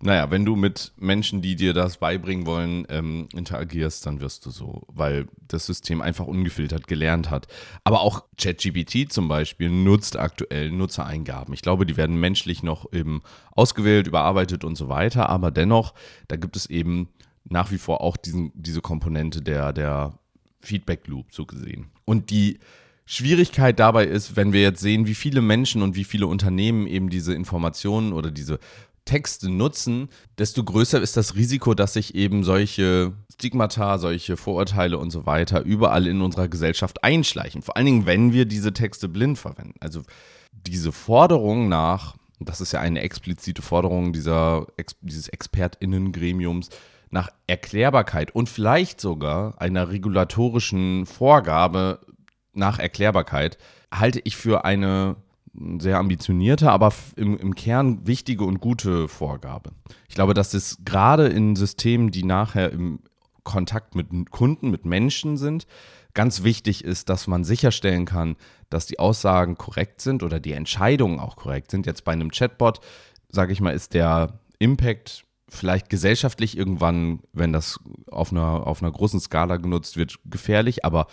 naja, 0.01 0.29
wenn 0.29 0.45
du 0.45 0.55
mit 0.55 0.91
Menschen, 0.97 1.41
die 1.41 1.55
dir 1.55 1.73
das 1.73 1.97
beibringen 1.97 2.45
wollen, 2.45 2.85
ähm, 2.89 3.27
interagierst, 3.33 4.05
dann 4.05 4.21
wirst 4.21 4.45
du 4.45 4.51
so, 4.51 4.83
weil 4.87 5.27
das 5.47 5.65
System 5.65 6.01
einfach 6.01 6.27
ungefiltert 6.27 6.87
gelernt 6.87 7.29
hat. 7.29 7.47
Aber 7.83 8.01
auch 8.01 8.23
ChatGPT 8.37 9.11
zum 9.11 9.27
Beispiel 9.27 9.69
nutzt 9.69 10.17
aktuell 10.17 10.71
Nutzereingaben. 10.71 11.53
Ich 11.53 11.61
glaube, 11.61 11.85
die 11.85 11.97
werden 11.97 12.19
menschlich 12.19 12.61
noch 12.61 12.91
eben 12.93 13.21
ausgewählt, 13.51 14.07
überarbeitet 14.07 14.63
und 14.63 14.75
so 14.75 14.89
weiter, 14.89 15.29
aber 15.29 15.49
dennoch, 15.49 15.93
da 16.27 16.35
gibt 16.35 16.55
es 16.55 16.67
eben 16.67 17.09
nach 17.45 17.71
wie 17.71 17.77
vor 17.77 18.01
auch 18.01 18.17
diesen, 18.17 18.51
diese 18.53 18.81
Komponente 18.81 19.41
der, 19.41 19.73
der 19.73 20.17
Feedback 20.61 21.07
Loop 21.07 21.27
so 21.31 21.45
gesehen. 21.45 21.87
Und 22.05 22.29
die 22.29 22.59
Schwierigkeit 23.05 23.79
dabei 23.79 24.05
ist, 24.05 24.35
wenn 24.35 24.51
wir 24.51 24.61
jetzt 24.61 24.81
sehen, 24.81 25.05
wie 25.05 25.15
viele 25.15 25.41
Menschen 25.41 25.81
und 25.81 25.95
wie 25.95 26.03
viele 26.03 26.27
Unternehmen 26.27 26.87
eben 26.87 27.09
diese 27.09 27.33
Informationen 27.33 28.13
oder 28.13 28.31
diese 28.31 28.59
Texte 29.05 29.51
nutzen, 29.51 30.09
desto 30.39 30.63
größer 30.63 30.99
ist 30.99 31.15
das 31.15 31.35
Risiko, 31.35 31.75
dass 31.75 31.93
sich 31.93 32.15
eben 32.15 32.43
solche 32.43 33.13
Stigmata, 33.31 33.99
solche 33.99 34.35
Vorurteile 34.35 34.97
und 34.97 35.11
so 35.11 35.27
weiter 35.27 35.61
überall 35.61 36.07
in 36.07 36.21
unserer 36.21 36.47
Gesellschaft 36.47 37.03
einschleichen. 37.03 37.61
Vor 37.61 37.77
allen 37.77 37.85
Dingen, 37.85 38.05
wenn 38.07 38.33
wir 38.33 38.45
diese 38.45 38.73
Texte 38.73 39.07
blind 39.07 39.37
verwenden. 39.37 39.75
Also 39.79 40.01
diese 40.51 40.91
Forderung 40.91 41.69
nach, 41.69 42.15
das 42.39 42.61
ist 42.61 42.71
ja 42.71 42.79
eine 42.79 43.01
explizite 43.01 43.61
Forderung 43.61 44.11
dieser, 44.11 44.65
dieses 45.01 45.29
ExpertInnen-Gremiums, 45.29 46.69
nach 47.09 47.29
Erklärbarkeit 47.47 48.33
und 48.33 48.49
vielleicht 48.49 48.99
sogar 48.99 49.61
einer 49.61 49.89
regulatorischen 49.89 51.05
Vorgabe 51.05 51.99
nach 52.53 52.79
Erklärbarkeit 52.79 53.57
halte 53.93 54.19
ich 54.23 54.35
für 54.37 54.65
eine 54.65 55.15
sehr 55.79 55.97
ambitionierte, 55.99 56.69
aber 56.71 56.93
im, 57.15 57.37
im 57.37 57.55
Kern 57.55 58.05
wichtige 58.05 58.43
und 58.43 58.59
gute 58.59 59.07
Vorgabe. 59.07 59.71
Ich 60.09 60.15
glaube, 60.15 60.33
dass 60.33 60.53
es 60.53 60.79
gerade 60.83 61.27
in 61.27 61.55
Systemen, 61.55 62.11
die 62.11 62.23
nachher 62.23 62.71
im 62.71 62.99
Kontakt 63.43 63.95
mit 63.95 64.31
Kunden, 64.31 64.71
mit 64.71 64.85
Menschen 64.85 65.37
sind. 65.37 65.67
Ganz 66.13 66.43
wichtig 66.43 66.83
ist, 66.83 67.09
dass 67.09 67.27
man 67.27 67.43
sicherstellen 67.43 68.05
kann, 68.05 68.35
dass 68.69 68.85
die 68.85 68.99
Aussagen 68.99 69.57
korrekt 69.57 70.01
sind 70.01 70.23
oder 70.23 70.39
die 70.39 70.53
Entscheidungen 70.53 71.19
auch 71.19 71.35
korrekt 71.35 71.71
sind. 71.71 71.85
Jetzt 71.85 72.03
bei 72.03 72.11
einem 72.11 72.31
Chatbot, 72.31 72.79
sage 73.29 73.53
ich 73.53 73.61
mal, 73.61 73.71
ist 73.71 73.93
der 73.93 74.39
Impact 74.59 75.23
vielleicht 75.55 75.89
gesellschaftlich 75.89 76.57
irgendwann, 76.57 77.19
wenn 77.33 77.53
das 77.53 77.79
auf 78.07 78.31
einer, 78.31 78.67
auf 78.67 78.81
einer 78.81 78.91
großen 78.91 79.19
Skala 79.19 79.57
genutzt 79.57 79.97
wird, 79.97 80.19
gefährlich, 80.25 80.85
aber 80.85 81.07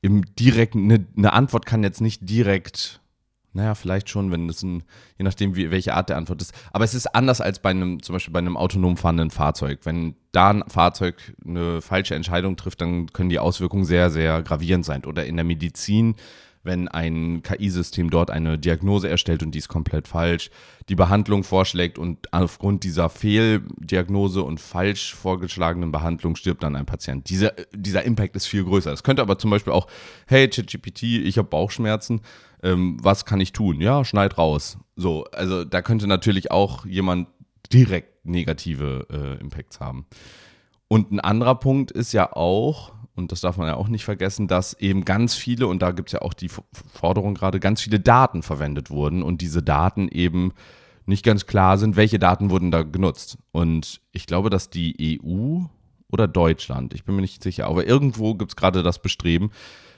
im 0.00 0.22
direkten, 0.34 0.84
eine, 0.84 1.06
eine 1.16 1.32
Antwort 1.32 1.66
kann 1.66 1.82
jetzt 1.82 2.00
nicht 2.00 2.28
direkt 2.28 3.02
naja, 3.54 3.74
vielleicht 3.74 4.08
schon, 4.08 4.30
wenn 4.30 4.48
es 4.48 4.62
ein, 4.62 4.82
je 5.18 5.24
nachdem, 5.24 5.56
wie, 5.56 5.70
welche 5.70 5.94
Art 5.94 6.08
der 6.08 6.16
Antwort 6.16 6.40
ist. 6.40 6.54
Aber 6.72 6.84
es 6.84 6.94
ist 6.94 7.14
anders 7.14 7.40
als 7.40 7.58
bei 7.58 7.70
einem, 7.70 8.02
zum 8.02 8.14
Beispiel 8.14 8.32
bei 8.32 8.38
einem 8.38 8.56
autonom 8.56 8.96
fahrenden 8.96 9.30
Fahrzeug. 9.30 9.80
Wenn 9.84 10.16
da 10.32 10.50
ein 10.50 10.64
Fahrzeug 10.68 11.34
eine 11.46 11.82
falsche 11.82 12.14
Entscheidung 12.14 12.56
trifft, 12.56 12.80
dann 12.80 13.12
können 13.12 13.28
die 13.28 13.38
Auswirkungen 13.38 13.84
sehr, 13.84 14.10
sehr 14.10 14.42
gravierend 14.42 14.86
sein. 14.86 15.04
Oder 15.04 15.26
in 15.26 15.36
der 15.36 15.44
Medizin 15.44 16.14
wenn 16.62 16.88
ein 16.88 17.42
KI-System 17.42 18.10
dort 18.10 18.30
eine 18.30 18.58
Diagnose 18.58 19.08
erstellt 19.08 19.42
und 19.42 19.52
die 19.52 19.58
ist 19.58 19.68
komplett 19.68 20.08
falsch, 20.08 20.50
die 20.88 20.94
Behandlung 20.94 21.44
vorschlägt 21.44 21.98
und 21.98 22.32
aufgrund 22.32 22.84
dieser 22.84 23.08
Fehldiagnose 23.08 24.42
und 24.42 24.60
falsch 24.60 25.14
vorgeschlagenen 25.14 25.92
Behandlung 25.92 26.36
stirbt 26.36 26.62
dann 26.62 26.76
ein 26.76 26.86
Patient. 26.86 27.28
Dieser, 27.28 27.52
dieser 27.72 28.04
Impact 28.04 28.36
ist 28.36 28.46
viel 28.46 28.64
größer. 28.64 28.92
Es 28.92 29.02
könnte 29.02 29.22
aber 29.22 29.38
zum 29.38 29.50
Beispiel 29.50 29.72
auch, 29.72 29.88
hey, 30.26 30.48
ChatGPT, 30.48 31.02
ich 31.02 31.38
habe 31.38 31.48
Bauchschmerzen, 31.48 32.20
ähm, 32.62 32.96
was 33.02 33.24
kann 33.24 33.40
ich 33.40 33.52
tun? 33.52 33.80
Ja, 33.80 34.04
schneid 34.04 34.38
raus. 34.38 34.78
So, 34.96 35.24
also 35.32 35.64
da 35.64 35.82
könnte 35.82 36.06
natürlich 36.06 36.50
auch 36.50 36.86
jemand 36.86 37.28
direkt 37.72 38.24
negative 38.24 39.06
äh, 39.10 39.40
Impacts 39.40 39.80
haben. 39.80 40.06
Und 40.88 41.10
ein 41.10 41.20
anderer 41.20 41.54
Punkt 41.54 41.90
ist 41.90 42.12
ja 42.12 42.32
auch, 42.32 42.92
und 43.14 43.30
das 43.30 43.42
darf 43.42 43.56
man 43.56 43.66
ja 43.66 43.76
auch 43.76 43.88
nicht 43.88 44.04
vergessen, 44.04 44.48
dass 44.48 44.74
eben 44.74 45.04
ganz 45.04 45.34
viele, 45.34 45.66
und 45.66 45.82
da 45.82 45.90
gibt 45.90 46.08
es 46.08 46.12
ja 46.12 46.22
auch 46.22 46.32
die 46.32 46.48
Forderung 46.48 47.34
gerade, 47.34 47.60
ganz 47.60 47.82
viele 47.82 48.00
Daten 48.00 48.42
verwendet 48.42 48.90
wurden 48.90 49.22
und 49.22 49.42
diese 49.42 49.62
Daten 49.62 50.08
eben 50.08 50.52
nicht 51.04 51.24
ganz 51.24 51.46
klar 51.46 51.78
sind, 51.78 51.96
welche 51.96 52.18
Daten 52.18 52.50
wurden 52.50 52.70
da 52.70 52.82
genutzt. 52.82 53.36
Und 53.50 54.00
ich 54.12 54.26
glaube, 54.26 54.50
dass 54.50 54.70
die 54.70 55.20
EU 55.22 55.60
oder 56.10 56.28
Deutschland, 56.28 56.94
ich 56.94 57.04
bin 57.04 57.14
mir 57.16 57.22
nicht 57.22 57.42
sicher, 57.42 57.66
aber 57.66 57.86
irgendwo 57.86 58.34
gibt 58.34 58.52
es 58.52 58.56
gerade 58.56 58.82
das 58.82 59.02
Bestreben, 59.02 59.50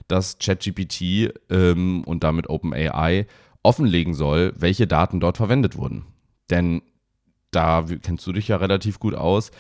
dass 0.09 0.39
ChatGPT 0.39 1.33
ähm, 1.51 2.03
und 2.05 2.25
damit 2.25 2.49
OpenAI 2.49 3.27
offenlegen 3.63 4.15
soll, 4.15 4.53
welche 4.57 4.87
Daten 4.87 5.21
dort 5.21 5.37
verwendet 5.37 5.77
wurden. 5.77 6.05
Denn 6.51 6.83
da 7.51 7.85
kennst 8.03 8.27
du 8.27 8.33
dich 8.33 8.49
ja 8.49 8.57
relativ 8.57 8.99
gut 8.99 9.15
aus 9.15 9.51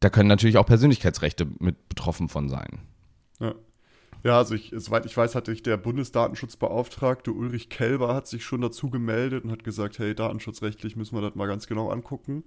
da 0.00 0.10
können 0.10 0.28
natürlich 0.28 0.58
auch 0.58 0.66
Persönlichkeitsrechte 0.66 1.46
mit 1.58 1.88
betroffen 1.88 2.28
von 2.28 2.48
sein. 2.48 2.80
Ja. 3.40 3.54
Ja, 4.24 4.36
also 4.38 4.54
ich, 4.54 4.72
soweit 4.76 5.06
ich 5.06 5.16
weiß, 5.16 5.36
hatte 5.36 5.52
ich 5.52 5.62
der 5.62 5.76
Bundesdatenschutzbeauftragte 5.76 7.32
Ulrich 7.32 7.68
Kelber 7.68 8.14
hat 8.14 8.26
sich 8.26 8.44
schon 8.44 8.60
dazu 8.60 8.90
gemeldet 8.90 9.44
und 9.44 9.52
hat 9.52 9.62
gesagt, 9.62 10.00
hey, 10.00 10.14
datenschutzrechtlich 10.14 10.96
müssen 10.96 11.16
wir 11.16 11.22
das 11.22 11.36
mal 11.36 11.46
ganz 11.46 11.68
genau 11.68 11.88
angucken. 11.90 12.42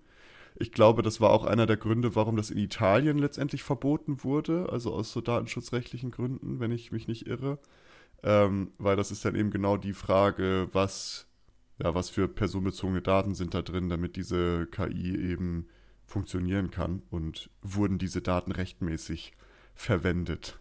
Ich 0.59 0.73
glaube, 0.73 1.01
das 1.01 1.21
war 1.21 1.29
auch 1.29 1.45
einer 1.45 1.65
der 1.65 1.77
Gründe, 1.77 2.13
warum 2.13 2.35
das 2.35 2.51
in 2.51 2.57
Italien 2.57 3.17
letztendlich 3.17 3.63
verboten 3.63 4.23
wurde, 4.23 4.67
also 4.69 4.93
aus 4.93 5.13
so 5.13 5.21
datenschutzrechtlichen 5.21 6.11
Gründen, 6.11 6.59
wenn 6.59 6.71
ich 6.71 6.91
mich 6.91 7.07
nicht 7.07 7.25
irre. 7.27 7.57
Ähm, 8.21 8.71
weil 8.77 8.97
das 8.97 9.11
ist 9.11 9.23
dann 9.23 9.35
eben 9.35 9.49
genau 9.49 9.77
die 9.77 9.93
Frage, 9.93 10.67
was, 10.73 11.25
ja, 11.81 11.95
was 11.95 12.09
für 12.09 12.27
personenbezogene 12.27 13.01
Daten 13.01 13.33
sind 13.33 13.53
da 13.53 13.61
drin, 13.61 13.89
damit 13.89 14.17
diese 14.17 14.67
KI 14.67 15.15
eben 15.15 15.67
funktionieren 16.11 16.69
kann 16.71 17.01
und 17.09 17.49
wurden 17.61 17.97
diese 17.97 18.21
Daten 18.21 18.51
rechtmäßig 18.51 19.33
verwendet. 19.73 20.59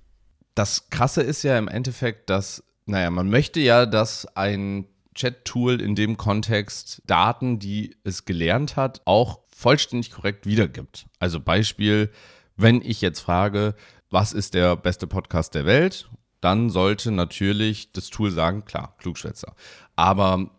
Das 0.54 0.90
Krasse 0.90 1.23
ist 1.23 1.42
ja 1.42 1.59
im 1.59 1.69
Endeffekt, 1.69 2.30
dass, 2.30 2.64
naja, 2.87 3.11
man 3.11 3.28
möchte 3.28 3.61
ja, 3.61 3.87
dass 3.87 4.26
ein 4.37 4.87
Chat-Tool 5.14 5.80
in 5.80 5.95
dem 5.95 6.16
Kontext 6.16 7.02
Daten, 7.07 7.59
die 7.59 7.97
es 8.04 8.25
gelernt 8.25 8.76
hat, 8.76 9.02
auch 9.04 9.40
vollständig 9.54 10.12
korrekt 10.12 10.47
wiedergibt. 10.47 11.07
Also 11.19 11.40
Beispiel, 11.40 12.11
wenn 12.57 12.80
ich 12.83 13.00
jetzt 13.00 13.21
frage, 13.21 13.75
was 14.09 14.33
ist 14.33 14.54
der 14.54 14.76
beste 14.76 15.07
Podcast 15.07 15.54
der 15.54 15.66
Welt, 15.66 16.09
dann 16.40 16.71
sollte 16.71 17.11
natürlich 17.11 17.92
das 17.92 18.09
Tool 18.09 18.30
sagen, 18.30 18.64
klar, 18.64 18.95
Klugschwätzer. 18.99 19.54
Aber 19.97 20.50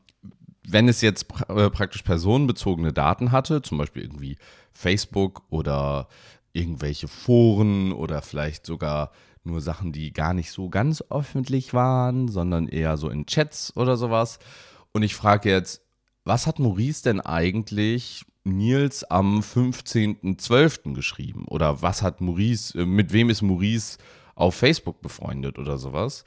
wenn 0.63 0.88
es 0.88 1.01
jetzt 1.01 1.27
pra 1.27 1.65
äh, 1.65 1.69
praktisch 1.69 2.03
personenbezogene 2.03 2.93
Daten 2.93 3.31
hatte, 3.31 3.62
zum 3.62 3.77
Beispiel 3.77 4.03
irgendwie 4.03 4.38
Facebook 4.74 5.44
oder 5.50 6.08
irgendwelche 6.54 7.08
Foren 7.08 7.92
oder 7.94 8.22
vielleicht 8.22 8.66
sogar 8.66 9.12
nur 9.44 9.62
Sachen, 9.62 9.92
die 9.92 10.13
gar 10.13 10.34
nicht 10.34 10.51
so 10.51 10.70
ganz 10.70 11.04
öffentlich 11.10 11.74
waren, 11.74 12.28
sondern 12.28 12.68
eher 12.68 12.98
so 12.98 13.10
in 13.10 13.25
Chats 13.25 13.75
oder 13.75 13.98
sowas. 13.98 14.40
Und 14.92 15.04
ich 15.04 15.16
frage 15.16 15.50
jetzt, 15.50 15.82
was 16.24 16.46
hat 16.46 16.60
Maurice 16.60 17.04
denn 17.04 17.22
eigentlich 17.22 18.25
Nils 18.44 19.04
am 19.04 19.40
15.12. 19.40 20.94
geschrieben? 20.94 21.46
Oder 21.48 21.82
was 21.82 22.01
hat 22.01 22.22
Maurice, 22.22 22.78
äh, 22.80 22.86
mit 22.86 23.13
wem 23.13 23.30
ist 23.30 23.42
Maurice 23.42 23.98
auf 24.36 24.56
Facebook 24.56 25.01
befreundet 25.01 25.58
oder 25.58 25.78
sowas? 25.78 26.24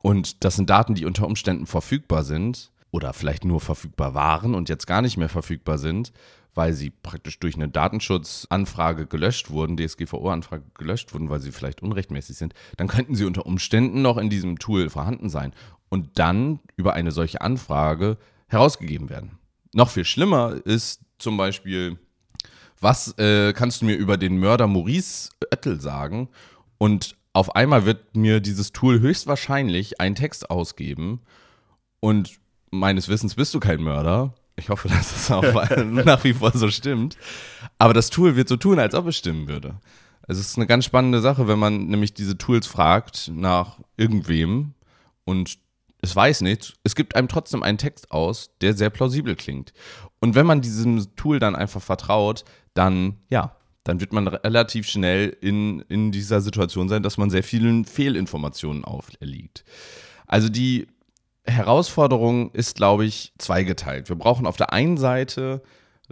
Und 0.00 0.44
das 0.44 0.56
sind 0.56 0.70
Daten, 0.70 0.94
die 0.94 1.04
unter 1.04 1.26
Umständen 1.26 1.66
verfügbar 1.66 2.22
sind 2.22 2.70
oder 2.90 3.12
vielleicht 3.12 3.44
nur 3.44 3.60
verfügbar 3.60 4.14
waren 4.14 4.54
und 4.54 4.68
jetzt 4.68 4.86
gar 4.86 5.02
nicht 5.02 5.16
mehr 5.16 5.28
verfügbar 5.28 5.78
sind, 5.78 6.12
weil 6.54 6.72
sie 6.72 6.90
praktisch 6.90 7.38
durch 7.38 7.54
eine 7.54 7.68
Datenschutzanfrage 7.68 9.06
gelöscht 9.06 9.50
wurden, 9.50 9.76
DSGVO-Anfrage 9.76 10.64
gelöscht 10.74 11.12
wurden, 11.12 11.30
weil 11.30 11.40
sie 11.40 11.52
vielleicht 11.52 11.82
unrechtmäßig 11.82 12.36
sind, 12.36 12.54
dann 12.76 12.88
könnten 12.88 13.14
sie 13.14 13.24
unter 13.24 13.46
Umständen 13.46 14.02
noch 14.02 14.16
in 14.16 14.30
diesem 14.30 14.58
Tool 14.58 14.90
vorhanden 14.90 15.28
sein 15.28 15.52
und 15.88 16.18
dann 16.18 16.60
über 16.76 16.94
eine 16.94 17.12
solche 17.12 17.40
Anfrage 17.40 18.16
herausgegeben 18.48 19.10
werden. 19.10 19.38
Noch 19.72 19.90
viel 19.90 20.04
schlimmer 20.04 20.60
ist 20.64 21.02
zum 21.18 21.36
Beispiel, 21.36 21.98
was 22.80 23.16
äh, 23.18 23.52
kannst 23.52 23.82
du 23.82 23.86
mir 23.86 23.96
über 23.96 24.16
den 24.16 24.38
Mörder 24.38 24.66
Maurice 24.66 25.30
Oettel 25.44 25.80
sagen? 25.80 26.28
Und 26.78 27.16
auf 27.32 27.54
einmal 27.54 27.84
wird 27.84 28.16
mir 28.16 28.40
dieses 28.40 28.72
Tool 28.72 29.00
höchstwahrscheinlich 29.00 30.00
einen 30.00 30.14
Text 30.14 30.50
ausgeben 30.50 31.20
und 32.00 32.38
meines 32.70 33.08
Wissens 33.08 33.34
bist 33.34 33.54
du 33.54 33.60
kein 33.60 33.82
Mörder. 33.82 34.34
Ich 34.56 34.68
hoffe, 34.68 34.88
dass 34.88 35.14
es 35.14 35.30
auch 35.30 35.42
nach 35.84 36.24
wie 36.24 36.34
vor 36.34 36.52
so 36.52 36.70
stimmt. 36.70 37.16
Aber 37.78 37.94
das 37.94 38.10
Tool 38.10 38.36
wird 38.36 38.48
so 38.48 38.56
tun, 38.56 38.78
als 38.78 38.94
ob 38.94 39.06
es 39.06 39.16
stimmen 39.16 39.48
würde. 39.48 39.80
Es 40.26 40.38
ist 40.38 40.56
eine 40.56 40.66
ganz 40.66 40.84
spannende 40.84 41.20
Sache, 41.20 41.48
wenn 41.48 41.58
man 41.58 41.86
nämlich 41.86 42.12
diese 42.12 42.36
Tools 42.36 42.66
fragt 42.66 43.30
nach 43.34 43.78
irgendwem 43.96 44.74
und 45.24 45.58
es 46.00 46.14
weiß 46.14 46.42
nicht, 46.42 46.74
es 46.84 46.94
gibt 46.94 47.16
einem 47.16 47.28
trotzdem 47.28 47.62
einen 47.62 47.78
Text 47.78 48.12
aus, 48.12 48.50
der 48.60 48.74
sehr 48.74 48.90
plausibel 48.90 49.34
klingt. 49.36 49.72
Und 50.20 50.34
wenn 50.34 50.46
man 50.46 50.60
diesem 50.60 51.14
Tool 51.16 51.38
dann 51.38 51.56
einfach 51.56 51.82
vertraut, 51.82 52.44
dann, 52.74 53.16
ja, 53.30 53.56
dann 53.84 54.00
wird 54.00 54.12
man 54.12 54.28
relativ 54.28 54.86
schnell 54.86 55.36
in, 55.40 55.80
in 55.88 56.12
dieser 56.12 56.40
Situation 56.40 56.88
sein, 56.88 57.02
dass 57.02 57.16
man 57.18 57.30
sehr 57.30 57.42
vielen 57.42 57.84
Fehlinformationen 57.84 58.84
auferliegt. 58.84 59.64
Also 60.26 60.48
die 60.48 60.86
Herausforderung 61.48 62.50
ist, 62.52 62.76
glaube 62.76 63.04
ich, 63.04 63.32
zweigeteilt. 63.38 64.08
Wir 64.08 64.16
brauchen 64.16 64.46
auf 64.46 64.56
der 64.56 64.72
einen 64.72 64.96
Seite 64.96 65.62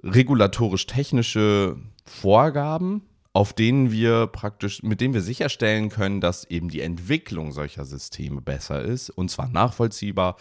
regulatorisch-technische 0.02 1.76
Vorgaben, 2.04 3.02
auf 3.32 3.52
denen 3.52 3.92
wir 3.92 4.26
praktisch, 4.28 4.82
mit 4.82 5.00
denen 5.00 5.14
wir 5.14 5.22
sicherstellen 5.22 5.90
können, 5.90 6.20
dass 6.20 6.44
eben 6.44 6.68
die 6.68 6.80
Entwicklung 6.80 7.52
solcher 7.52 7.84
Systeme 7.84 8.40
besser 8.40 8.82
ist 8.82 9.10
und 9.10 9.30
zwar 9.30 9.48
nachvollziehbar 9.48 10.36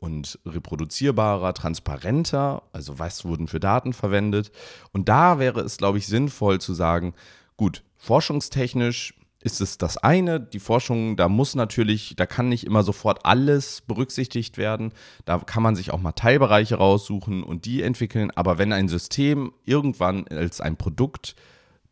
und 0.00 0.38
reproduzierbarer, 0.46 1.52
transparenter, 1.54 2.62
also 2.72 2.98
was 2.98 3.24
wurden 3.24 3.48
für 3.48 3.60
Daten 3.60 3.92
verwendet. 3.92 4.52
Und 4.92 5.08
da 5.08 5.38
wäre 5.38 5.60
es, 5.60 5.76
glaube 5.76 5.98
ich, 5.98 6.06
sinnvoll 6.06 6.60
zu 6.60 6.72
sagen, 6.72 7.14
gut, 7.56 7.82
forschungstechnisch 7.96 9.14
ist 9.40 9.60
es 9.60 9.78
das 9.78 9.96
eine. 9.96 10.40
Die 10.40 10.58
Forschung, 10.58 11.16
da 11.16 11.28
muss 11.28 11.54
natürlich, 11.54 12.14
da 12.16 12.26
kann 12.26 12.48
nicht 12.48 12.64
immer 12.64 12.82
sofort 12.82 13.24
alles 13.24 13.82
berücksichtigt 13.82 14.58
werden. 14.58 14.92
Da 15.24 15.38
kann 15.38 15.62
man 15.62 15.76
sich 15.76 15.92
auch 15.92 16.00
mal 16.00 16.12
Teilbereiche 16.12 16.76
raussuchen 16.76 17.42
und 17.44 17.64
die 17.64 17.82
entwickeln. 17.82 18.32
Aber 18.34 18.58
wenn 18.58 18.72
ein 18.72 18.88
System 18.88 19.52
irgendwann 19.64 20.26
als 20.28 20.60
ein 20.60 20.76
Produkt 20.76 21.36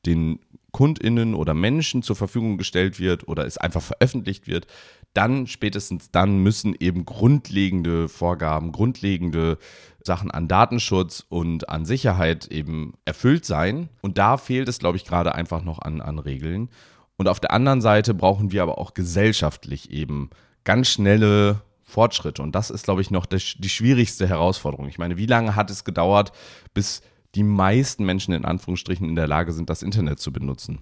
den 0.06 0.40
KundInnen 0.72 1.34
oder 1.34 1.54
Menschen 1.54 2.02
zur 2.02 2.16
Verfügung 2.16 2.58
gestellt 2.58 3.00
wird 3.00 3.28
oder 3.28 3.46
es 3.46 3.58
einfach 3.58 3.82
veröffentlicht 3.82 4.46
wird, 4.46 4.66
dann 5.14 5.46
spätestens 5.46 6.10
dann 6.10 6.42
müssen 6.42 6.76
eben 6.78 7.06
grundlegende 7.06 8.08
Vorgaben, 8.08 8.72
grundlegende 8.72 9.56
Sachen 10.04 10.30
an 10.30 10.48
Datenschutz 10.48 11.24
und 11.28 11.70
an 11.70 11.86
Sicherheit 11.86 12.48
eben 12.48 12.92
erfüllt 13.06 13.46
sein. 13.46 13.88
Und 14.02 14.18
da 14.18 14.36
fehlt 14.36 14.68
es, 14.68 14.78
glaube 14.78 14.98
ich, 14.98 15.04
gerade 15.04 15.34
einfach 15.34 15.62
noch 15.62 15.78
an, 15.78 16.02
an 16.02 16.18
Regeln. 16.18 16.68
Und 17.16 17.28
auf 17.28 17.40
der 17.40 17.52
anderen 17.52 17.80
Seite 17.80 18.14
brauchen 18.14 18.52
wir 18.52 18.62
aber 18.62 18.78
auch 18.78 18.94
gesellschaftlich 18.94 19.90
eben 19.90 20.30
ganz 20.64 20.88
schnelle 20.88 21.62
Fortschritte. 21.82 22.42
Und 22.42 22.54
das 22.54 22.70
ist, 22.70 22.84
glaube 22.84 23.00
ich, 23.00 23.10
noch 23.10 23.26
die 23.26 23.68
schwierigste 23.68 24.28
Herausforderung. 24.28 24.88
Ich 24.88 24.98
meine, 24.98 25.16
wie 25.16 25.26
lange 25.26 25.56
hat 25.56 25.70
es 25.70 25.84
gedauert, 25.84 26.32
bis 26.74 27.00
die 27.34 27.44
meisten 27.44 28.04
Menschen 28.04 28.34
in 28.34 28.44
Anführungsstrichen 28.44 29.08
in 29.08 29.14
der 29.14 29.28
Lage 29.28 29.52
sind, 29.52 29.70
das 29.70 29.82
Internet 29.82 30.18
zu 30.18 30.32
benutzen? 30.32 30.80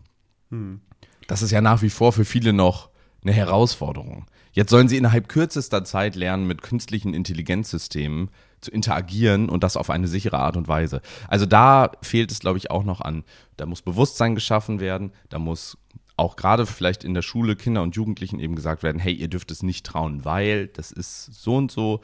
Hm. 0.51 0.81
das 1.27 1.41
ist 1.41 1.53
ja 1.53 1.63
nach 1.63 1.81
wie 1.81 1.89
vor 1.89 2.13
für 2.13 2.27
viele 2.27 2.53
noch 2.53 2.91
eine 3.23 3.33
Herausforderung. 3.33 4.27
Jetzt 4.53 4.71
sollen 4.71 4.89
sie 4.89 4.99
innerhalb 4.99 5.29
kürzester 5.29 5.85
Zeit 5.85 6.15
lernen, 6.15 6.47
mit 6.47 6.63
künstlichen 6.63 7.15
Intelligenzsystemen 7.15 8.31
zu 8.61 8.71
interagieren 8.71 9.49
und 9.49 9.65
das 9.65 9.77
auf 9.77 9.91
eine 9.91 10.07
sichere 10.07 10.39
Art 10.39 10.57
und 10.57 10.69
Weise. 10.69 11.01
Also 11.29 11.47
da 11.47 11.93
fehlt 12.03 12.31
es, 12.31 12.41
glaube 12.41 12.59
ich, 12.59 12.71
auch 12.71 12.85
noch 12.85 13.01
an. 13.01 13.25
Da 13.57 13.67
muss 13.67 13.83
Bewusstsein 13.83 14.35
geschaffen 14.35 14.81
werden, 14.81 15.13
da 15.29 15.39
muss 15.39 15.77
auch 16.17 16.37
gerade 16.37 16.67
vielleicht 16.67 17.05
in 17.05 17.15
der 17.15 17.23
Schule 17.23 17.57
Kinder 17.57 17.83
und 17.83 17.97
Jugendlichen 17.97 18.39
eben 18.39 18.55
gesagt 18.55 18.83
werden, 18.83 19.01
hey, 19.01 19.13
ihr 19.13 19.29
dürft 19.29 19.51
es 19.51 19.63
nicht 19.63 19.85
trauen, 19.85 20.25
weil 20.25 20.69
das 20.69 20.93
ist 20.93 21.27
so 21.27 21.57
und 21.57 21.71
so. 21.71 22.01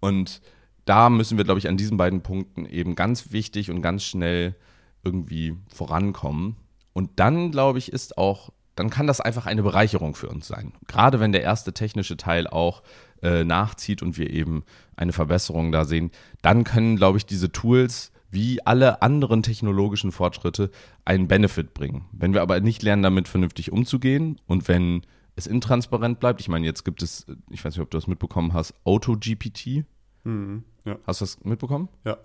Und 0.00 0.40
da 0.84 1.10
müssen 1.10 1.36
wir, 1.36 1.44
glaube 1.44 1.58
ich, 1.58 1.68
an 1.68 1.76
diesen 1.76 1.96
beiden 1.96 2.22
Punkten 2.22 2.66
eben 2.66 2.96
ganz 2.96 3.30
wichtig 3.30 3.70
und 3.70 3.82
ganz 3.82 4.02
schnell 4.02 4.56
irgendwie 5.04 5.56
vorankommen. 5.72 6.56
Und 6.92 7.10
dann, 7.16 7.52
glaube 7.52 7.78
ich, 7.78 7.92
ist 7.92 8.18
auch 8.18 8.50
dann 8.74 8.90
kann 8.90 9.06
das 9.06 9.20
einfach 9.20 9.46
eine 9.46 9.62
Bereicherung 9.62 10.14
für 10.14 10.28
uns 10.28 10.46
sein. 10.46 10.72
Gerade 10.86 11.20
wenn 11.20 11.32
der 11.32 11.42
erste 11.42 11.72
technische 11.72 12.16
Teil 12.16 12.46
auch 12.46 12.82
äh, 13.22 13.44
nachzieht 13.44 14.02
und 14.02 14.16
wir 14.16 14.30
eben 14.30 14.64
eine 14.96 15.12
Verbesserung 15.12 15.72
da 15.72 15.84
sehen, 15.84 16.10
dann 16.40 16.64
können, 16.64 16.96
glaube 16.96 17.18
ich, 17.18 17.26
diese 17.26 17.52
Tools 17.52 18.12
wie 18.32 18.64
alle 18.66 19.02
anderen 19.02 19.42
technologischen 19.42 20.10
Fortschritte 20.10 20.70
einen 21.04 21.28
Benefit 21.28 21.74
bringen. 21.74 22.06
Wenn 22.12 22.34
wir 22.34 22.42
aber 22.42 22.58
nicht 22.60 22.82
lernen, 22.82 23.02
damit 23.02 23.28
vernünftig 23.28 23.70
umzugehen 23.70 24.40
und 24.46 24.66
wenn 24.68 25.02
es 25.36 25.46
intransparent 25.46 26.18
bleibt, 26.18 26.40
ich 26.40 26.48
meine, 26.48 26.66
jetzt 26.66 26.84
gibt 26.84 27.02
es, 27.02 27.26
ich 27.50 27.64
weiß 27.64 27.74
nicht, 27.74 27.82
ob 27.82 27.90
du 27.90 27.98
das 27.98 28.06
mitbekommen 28.06 28.54
hast, 28.54 28.74
AutoGPT. 28.84 29.84
Mhm, 30.24 30.64
ja. 30.84 30.98
Hast 31.06 31.20
du 31.20 31.24
das 31.24 31.44
mitbekommen? 31.44 31.88
Ja. 32.04 32.16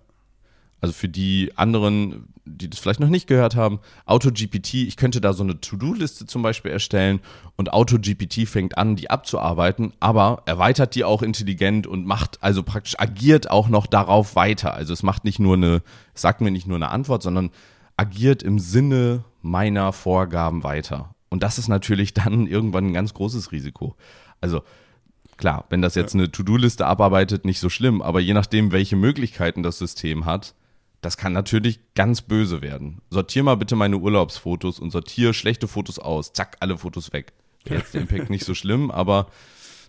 Also 0.80 0.94
für 0.94 1.10
die 1.10 1.52
anderen, 1.56 2.28
die 2.46 2.70
das 2.70 2.80
vielleicht 2.80 3.00
noch 3.00 3.10
nicht 3.10 3.28
gehört 3.28 3.56
haben, 3.56 3.80
AutoGPT, 4.06 4.76
ich 4.76 4.96
könnte 4.96 5.22
da 5.22 5.34
so 5.34 5.44
eine 5.44 5.60
To-Do-Liste 5.60 6.28
zum 6.28 6.44
Beispiel 6.44 6.72
erstellen 6.72 7.20
und 7.56 7.74
AutoGPT 7.74 8.48
fängt 8.48 8.78
an, 8.78 8.96
die 8.96 9.10
abzuarbeiten, 9.10 9.94
aber 10.00 10.44
erweitert 10.46 10.94
die 10.96 11.04
auch 11.04 11.24
intelligent 11.24 11.88
und 11.88 12.06
macht, 12.06 12.44
also 12.44 12.62
praktisch 12.62 13.00
agiert 13.00 13.50
auch 13.50 13.70
noch 13.70 13.88
darauf 13.88 14.36
weiter. 14.36 14.74
Also 14.74 14.94
es 14.94 15.02
macht 15.02 15.24
nicht 15.24 15.40
nur 15.40 15.56
eine, 15.56 15.82
sagt 16.14 16.42
mir 16.42 16.52
nicht 16.52 16.68
nur 16.68 16.78
eine 16.78 16.90
Antwort, 16.90 17.24
sondern 17.24 17.50
agiert 17.98 18.44
im 18.44 18.60
Sinne 18.60 19.24
meiner 19.42 19.94
Vorgaben 19.94 20.64
weiter. 20.64 21.16
Und 21.30 21.42
das 21.42 21.58
ist 21.58 21.68
natürlich 21.68 22.14
dann 22.14 22.48
irgendwann 22.48 22.88
ein 22.88 22.94
ganz 22.94 23.14
großes 23.14 23.52
Risiko. 23.52 23.96
Also 24.40 24.62
klar, 25.38 25.66
wenn 25.70 25.82
das 25.82 25.96
jetzt 25.96 26.14
eine 26.14 26.32
To-Do-Liste 26.32 26.86
abarbeitet, 26.86 27.46
nicht 27.46 27.60
so 27.60 27.70
schlimm, 27.70 28.02
aber 28.02 28.20
je 28.20 28.34
nachdem, 28.34 28.72
welche 28.72 28.96
Möglichkeiten 28.96 29.64
das 29.64 29.80
System 29.80 30.26
hat, 30.26 30.54
das 31.08 31.16
kann 31.16 31.32
natürlich 31.32 31.80
ganz 31.96 32.22
böse 32.22 32.62
werden. 32.62 33.02
Sortier 33.10 33.42
mal 33.42 33.56
bitte 33.56 33.78
meine 33.78 33.98
Urlaubsfotos 33.98 34.78
und 34.78 34.92
sortier 34.92 35.34
schlechte 35.34 35.70
Fotos 35.70 36.00
aus. 36.00 36.34
Zack, 36.34 36.58
alle 36.60 36.78
Fotos 36.78 37.14
weg. 37.14 37.32
Jetzt 37.64 37.94
der 37.94 38.02
Impact 38.02 38.30
nicht 38.30 38.44
so 38.44 38.54
schlimm, 38.54 38.92
aber 38.92 39.28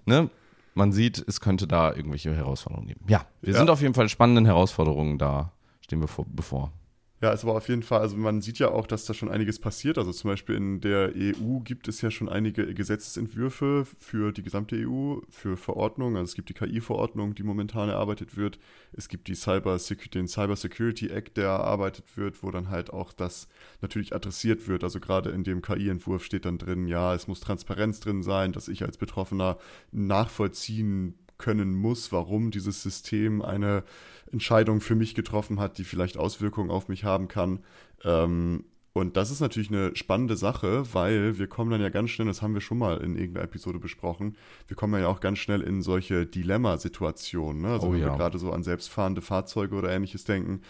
ne, 0.07 0.31
man 0.75 0.93
sieht, 0.93 1.25
es 1.27 1.41
könnte 1.41 1.67
da 1.67 1.93
irgendwelche 1.93 2.37
Herausforderungen 2.37 2.87
geben. 2.87 3.01
Ja, 3.09 3.27
wir 3.41 3.53
ja. 3.53 3.59
sind 3.59 3.69
auf 3.69 3.83
jeden 3.83 3.95
Fall 3.95 4.09
spannenden 4.09 4.47
Herausforderungen 4.47 5.19
da, 5.19 5.51
stehen 5.81 6.01
wir 6.01 6.07
vor, 6.07 6.25
bevor. 6.29 6.73
Ja, 7.21 7.33
es 7.33 7.45
war 7.45 7.55
auf 7.55 7.69
jeden 7.69 7.83
Fall, 7.83 8.01
also 8.01 8.17
man 8.17 8.41
sieht 8.43 8.61
ja 8.61 8.69
auch, 8.71 8.87
dass 8.87 9.05
da 9.05 9.13
schon 9.13 9.29
einiges 9.29 9.59
passiert. 9.59 9.99
Also 9.99 10.13
zum 10.13 10.31
Beispiel 10.31 10.55
in 10.55 10.81
der 10.81 11.13
EU 11.17 11.59
gibt 11.65 11.89
es 11.89 12.01
ja 12.01 12.13
schon 12.13 12.29
einige 12.29 12.73
Gesetzesentwürfe 12.73 13.87
für 13.99 14.31
die 14.31 14.45
gesamte 14.45 14.77
EU, 14.77 15.17
für 15.29 15.57
Verordnungen. 15.57 16.17
Also 16.17 16.31
es 16.31 16.35
gibt 16.37 16.49
die 16.49 16.55
KI-Verordnung, 16.55 17.35
die 17.35 17.43
momentan 17.43 17.89
erarbeitet 17.89 18.37
wird. 18.37 18.61
Es 18.93 19.09
gibt 19.09 19.27
die 19.27 19.35
Cyber 19.35 19.79
den 20.15 20.29
Cyber 20.29 20.55
Security 20.55 21.09
Act, 21.09 21.37
der 21.37 21.49
erarbeitet 21.49 22.17
wird, 22.17 22.41
wo 22.45 22.53
dann 22.53 22.71
halt 22.71 22.91
auch 22.91 23.13
das 23.13 23.49
natürlich 23.81 24.15
adressiert 24.15 24.69
wird. 24.69 24.85
Also 24.85 25.01
gerade 25.01 25.31
in 25.31 25.43
dem 25.43 25.61
KI-Entwurf 25.61 26.23
steht 26.25 26.45
dann 26.45 26.59
drin, 26.59 26.87
ja, 26.87 27.15
es 27.15 27.27
muss 27.27 27.41
Transparenz 27.41 27.99
drin 27.99 28.23
sein, 28.23 28.53
dass 28.53 28.69
ich 28.69 28.85
als 28.85 28.97
Betroffener 28.97 29.59
nachvollziehen 29.91 31.15
können 31.39 31.75
muss, 31.75 32.13
warum 32.13 32.51
dieses 32.51 32.83
System 32.83 33.43
eine 33.43 33.85
Entscheidung 34.33 34.81
für 34.81 34.95
mich 34.95 35.15
getroffen 35.15 35.61
hat, 35.61 35.79
die 35.79 35.85
vielleicht 35.85 36.17
Auswirkungen 36.17 36.71
auf 36.71 36.89
mich 36.89 37.05
haben 37.05 37.29
kann. 37.29 37.61
Ähm, 38.05 38.65
und 38.93 39.17
das 39.17 39.31
ist 39.31 39.41
natürlich 39.41 39.71
eine 39.71 39.95
spannende 39.95 40.37
Sache, 40.37 40.93
weil 40.93 41.39
wir 41.39 41.47
kommen 41.47 41.71
dann 41.71 41.81
ja 41.81 41.89
ganz 41.89 42.11
schnell, 42.11 42.27
das 42.27 42.43
haben 42.43 42.55
wir 42.55 42.61
schon 42.61 42.79
mal 42.79 42.99
in 42.99 43.17
irgendeiner 43.17 43.45
Episode 43.45 43.79
besprochen, 43.79 44.37
wir 44.67 44.77
kommen 44.77 45.01
ja 45.01 45.07
auch 45.07 45.21
ganz 45.21 45.39
schnell 45.39 45.61
in 45.61 45.83
solche 45.83 46.27
Dilemma-Situationen. 46.27 47.63
Ne? 47.63 47.69
Also 47.69 47.89
oh, 47.89 47.93
wenn 47.93 48.01
ja. 48.01 48.07
wir 48.07 48.17
gerade 48.17 48.39
so 48.39 48.51
an 48.51 48.65
selbstfahrende 48.65 49.21
Fahrzeuge 49.21 49.77
oder 49.77 49.91
ähnliches 49.91 50.25
denken, 50.25 50.63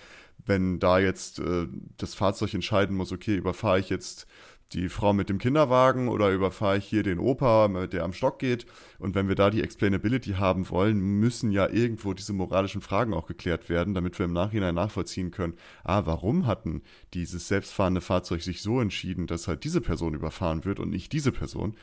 wenn 0.45 0.79
da 0.79 0.99
jetzt 0.99 1.39
äh, 1.39 1.69
das 1.97 2.15
Fahrzeug 2.15 2.53
entscheiden 2.53 2.97
muss, 2.97 3.13
okay, 3.13 3.35
überfahre 3.35 3.81
ich 3.81 3.89
jetzt 3.89 4.27
die 4.73 4.89
Frau 4.91 5.13
mit 5.13 5.31
dem 5.31 5.39
Kinderwagen 5.39 6.09
oder 6.09 6.31
überfahre 6.31 6.77
ich 6.77 6.85
hier 6.85 7.03
den 7.03 7.19
Opa, 7.19 7.69
der 7.87 8.05
am 8.05 8.13
Stock 8.13 8.39
geht. 8.39 8.67
Und 8.99 9.15
wenn 9.15 9.29
wir 9.29 9.35
da 9.35 9.49
die 9.49 9.63
Explainability 9.63 10.33
haben 10.33 10.69
wollen, 10.69 10.99
müssen 10.99 11.51
ja 11.51 11.69
irgendwo 11.69 12.13
diese 12.13 12.35
moralischen 12.35 12.83
Fragen 12.83 13.15
auch 13.15 13.27
geklärt 13.27 13.71
werden, 13.71 13.95
damit 13.95 14.19
wir 14.19 14.27
im 14.27 14.33
Nachhinein 14.33 14.75
nachvollziehen 14.75 15.31
können, 15.31 15.55
ah, 15.85 16.03
warum 16.05 16.47
hatten 16.47 16.83
dieses 17.15 17.49
selbstfahrende 17.49 18.03
Fahrzeug 18.03 18.43
sich 18.43 18.61
so 18.61 18.81
entschieden, 18.81 19.27
dass 19.27 19.49
halt 19.49 19.65
diese 19.65 19.81
Person 19.81 20.15
überfahren 20.15 20.65
wird 20.65 20.81
und 20.81 20.91
nicht 20.91 21.13
diese 21.13 21.33
Person. 21.33 21.75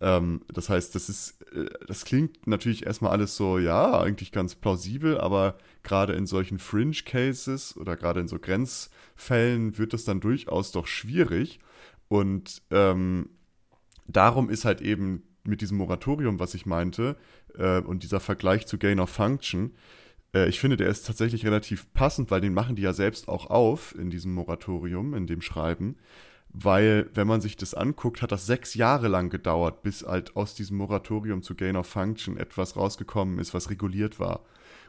Ähm, 0.00 0.42
das 0.52 0.68
heißt, 0.68 0.94
das 0.94 1.08
ist, 1.08 1.40
äh, 1.54 1.66
das 1.86 2.04
klingt 2.04 2.46
natürlich 2.46 2.84
erstmal 2.84 3.12
alles 3.12 3.36
so, 3.36 3.58
ja, 3.58 3.98
eigentlich 4.00 4.32
ganz 4.32 4.54
plausibel, 4.54 5.18
aber 5.18 5.56
gerade 5.82 6.12
in 6.12 6.26
solchen 6.26 6.58
Fringe-Cases 6.58 7.76
oder 7.76 7.96
gerade 7.96 8.20
in 8.20 8.28
so 8.28 8.38
Grenzfällen 8.38 9.78
wird 9.78 9.94
das 9.94 10.04
dann 10.04 10.20
durchaus 10.20 10.72
doch 10.72 10.86
schwierig. 10.86 11.58
Und 12.08 12.62
ähm, 12.70 13.30
darum 14.06 14.50
ist 14.50 14.64
halt 14.64 14.80
eben 14.80 15.22
mit 15.44 15.60
diesem 15.60 15.78
Moratorium, 15.78 16.38
was 16.40 16.54
ich 16.54 16.66
meinte, 16.66 17.16
äh, 17.56 17.80
und 17.80 18.02
dieser 18.02 18.20
Vergleich 18.20 18.66
zu 18.66 18.78
Gain 18.78 19.00
of 19.00 19.10
Function, 19.10 19.72
äh, 20.34 20.48
ich 20.48 20.60
finde, 20.60 20.76
der 20.76 20.88
ist 20.88 21.06
tatsächlich 21.06 21.46
relativ 21.46 21.92
passend, 21.94 22.30
weil 22.30 22.40
den 22.40 22.54
machen 22.54 22.76
die 22.76 22.82
ja 22.82 22.92
selbst 22.92 23.28
auch 23.28 23.46
auf 23.46 23.94
in 23.96 24.10
diesem 24.10 24.34
Moratorium, 24.34 25.14
in 25.14 25.26
dem 25.26 25.40
Schreiben. 25.40 25.96
Weil, 26.56 27.10
wenn 27.14 27.26
man 27.26 27.40
sich 27.40 27.56
das 27.56 27.74
anguckt, 27.74 28.22
hat 28.22 28.30
das 28.30 28.46
sechs 28.46 28.74
Jahre 28.74 29.08
lang 29.08 29.28
gedauert, 29.28 29.82
bis 29.82 30.04
halt 30.06 30.36
aus 30.36 30.54
diesem 30.54 30.76
Moratorium 30.76 31.42
zu 31.42 31.56
Gain 31.56 31.76
of 31.76 31.88
Function 31.88 32.36
etwas 32.36 32.76
rausgekommen 32.76 33.40
ist, 33.40 33.54
was 33.54 33.70
reguliert 33.70 34.20
war. 34.20 34.44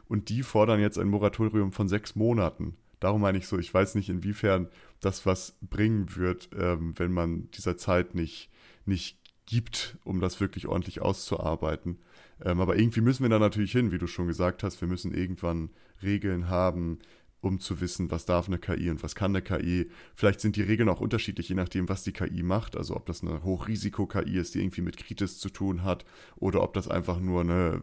Und 0.06 0.28
die 0.28 0.44
fordern 0.44 0.78
jetzt 0.78 0.96
ein 0.96 1.08
Moratorium 1.08 1.72
von 1.72 1.88
sechs 1.88 2.14
Monaten. 2.14 2.76
Darum 3.00 3.20
meine 3.20 3.38
ich 3.38 3.46
so, 3.46 3.58
ich 3.58 3.72
weiß 3.72 3.94
nicht, 3.94 4.08
inwiefern 4.08 4.68
das 5.00 5.26
was 5.26 5.56
bringen 5.60 6.16
wird, 6.16 6.50
ähm, 6.58 6.94
wenn 6.98 7.12
man 7.12 7.50
dieser 7.50 7.76
Zeit 7.76 8.14
nicht, 8.14 8.50
nicht 8.84 9.18
gibt, 9.44 9.98
um 10.04 10.20
das 10.20 10.40
wirklich 10.40 10.66
ordentlich 10.66 11.00
auszuarbeiten. 11.00 11.98
Ähm, 12.44 12.60
aber 12.60 12.76
irgendwie 12.76 13.00
müssen 13.00 13.22
wir 13.22 13.30
da 13.30 13.38
natürlich 13.38 13.72
hin, 13.72 13.92
wie 13.92 13.98
du 13.98 14.06
schon 14.06 14.26
gesagt 14.26 14.62
hast. 14.62 14.80
Wir 14.80 14.88
müssen 14.88 15.14
irgendwann 15.14 15.70
Regeln 16.02 16.48
haben, 16.48 16.98
um 17.46 17.60
zu 17.60 17.80
wissen, 17.80 18.10
was 18.10 18.26
darf 18.26 18.48
eine 18.48 18.58
KI 18.58 18.90
und 18.90 19.02
was 19.02 19.14
kann 19.14 19.34
eine 19.34 19.42
KI. 19.42 19.90
Vielleicht 20.14 20.40
sind 20.40 20.56
die 20.56 20.62
Regeln 20.62 20.88
auch 20.88 21.00
unterschiedlich, 21.00 21.48
je 21.48 21.54
nachdem, 21.54 21.88
was 21.88 22.02
die 22.02 22.12
KI 22.12 22.42
macht. 22.42 22.76
Also 22.76 22.96
ob 22.96 23.06
das 23.06 23.22
eine 23.22 23.42
Hochrisiko-KI 23.42 24.36
ist, 24.36 24.54
die 24.54 24.60
irgendwie 24.60 24.82
mit 24.82 24.96
Kritis 24.96 25.38
zu 25.38 25.48
tun 25.48 25.82
hat, 25.82 26.04
oder 26.36 26.62
ob 26.62 26.74
das 26.74 26.88
einfach 26.88 27.18
nur 27.20 27.40
eine, 27.40 27.80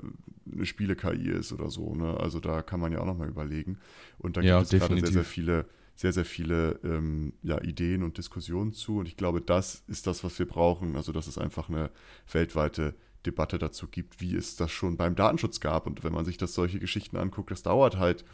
eine 0.51 0.65
Spiele-KI 0.65 1.29
ist 1.29 1.51
oder 1.53 1.69
so. 1.69 1.95
Ne? 1.95 2.17
Also 2.19 2.39
da 2.39 2.61
kann 2.61 2.79
man 2.79 2.91
ja 2.91 2.99
auch 2.99 3.05
nochmal 3.05 3.29
überlegen. 3.29 3.79
Und 4.17 4.37
da 4.37 4.41
gibt 4.41 4.49
ja, 4.49 4.61
es 4.61 4.69
definitiv. 4.69 4.89
gerade 4.95 5.13
sehr, 5.13 5.23
sehr 5.23 5.23
viele 5.23 5.65
sehr, 5.95 6.11
sehr 6.11 6.25
viele 6.25 6.79
ähm, 6.83 7.33
ja, 7.43 7.61
Ideen 7.61 8.01
und 8.01 8.17
Diskussionen 8.17 8.73
zu. 8.73 8.97
Und 8.97 9.07
ich 9.07 9.15
glaube, 9.15 9.41
das 9.41 9.83
ist 9.87 10.07
das, 10.07 10.23
was 10.23 10.39
wir 10.39 10.47
brauchen. 10.47 10.95
Also, 10.95 11.11
dass 11.11 11.27
es 11.27 11.37
einfach 11.37 11.69
eine 11.69 11.91
weltweite 12.31 12.95
Debatte 13.25 13.57
dazu 13.57 13.87
gibt, 13.87 14.19
wie 14.19 14.35
es 14.35 14.55
das 14.55 14.71
schon 14.71 14.97
beim 14.97 15.15
Datenschutz 15.15 15.59
gab. 15.59 15.87
Und 15.87 16.03
wenn 16.03 16.13
man 16.13 16.25
sich 16.25 16.37
das 16.37 16.53
solche 16.53 16.79
Geschichten 16.79 17.17
anguckt, 17.17 17.51
das 17.51 17.63
dauert 17.63 17.97
halt 17.97 18.25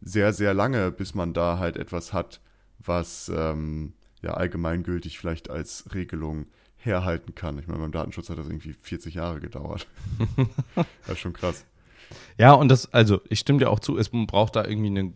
sehr, 0.00 0.32
sehr 0.32 0.54
lange, 0.54 0.90
bis 0.90 1.14
man 1.14 1.32
da 1.32 1.58
halt 1.58 1.76
etwas 1.76 2.12
hat, 2.12 2.40
was 2.78 3.30
ähm, 3.34 3.94
ja 4.22 4.34
allgemeingültig 4.34 5.18
vielleicht 5.18 5.50
als 5.50 5.94
Regelung 5.94 6.46
herhalten 6.76 7.34
kann. 7.34 7.58
Ich 7.58 7.66
meine, 7.66 7.80
beim 7.80 7.92
Datenschutz 7.92 8.30
hat 8.30 8.38
das 8.38 8.46
irgendwie 8.46 8.74
40 8.80 9.14
Jahre 9.14 9.40
gedauert. 9.40 9.86
das 10.74 11.14
ist 11.14 11.18
schon 11.18 11.32
krass. 11.32 11.64
Ja, 12.38 12.52
und 12.52 12.68
das, 12.68 12.92
also 12.92 13.20
ich 13.28 13.40
stimme 13.40 13.58
dir 13.58 13.70
auch 13.70 13.80
zu, 13.80 13.98
es 13.98 14.10
braucht 14.10 14.56
da 14.56 14.64
irgendwie 14.64 14.98
eine 14.98 15.12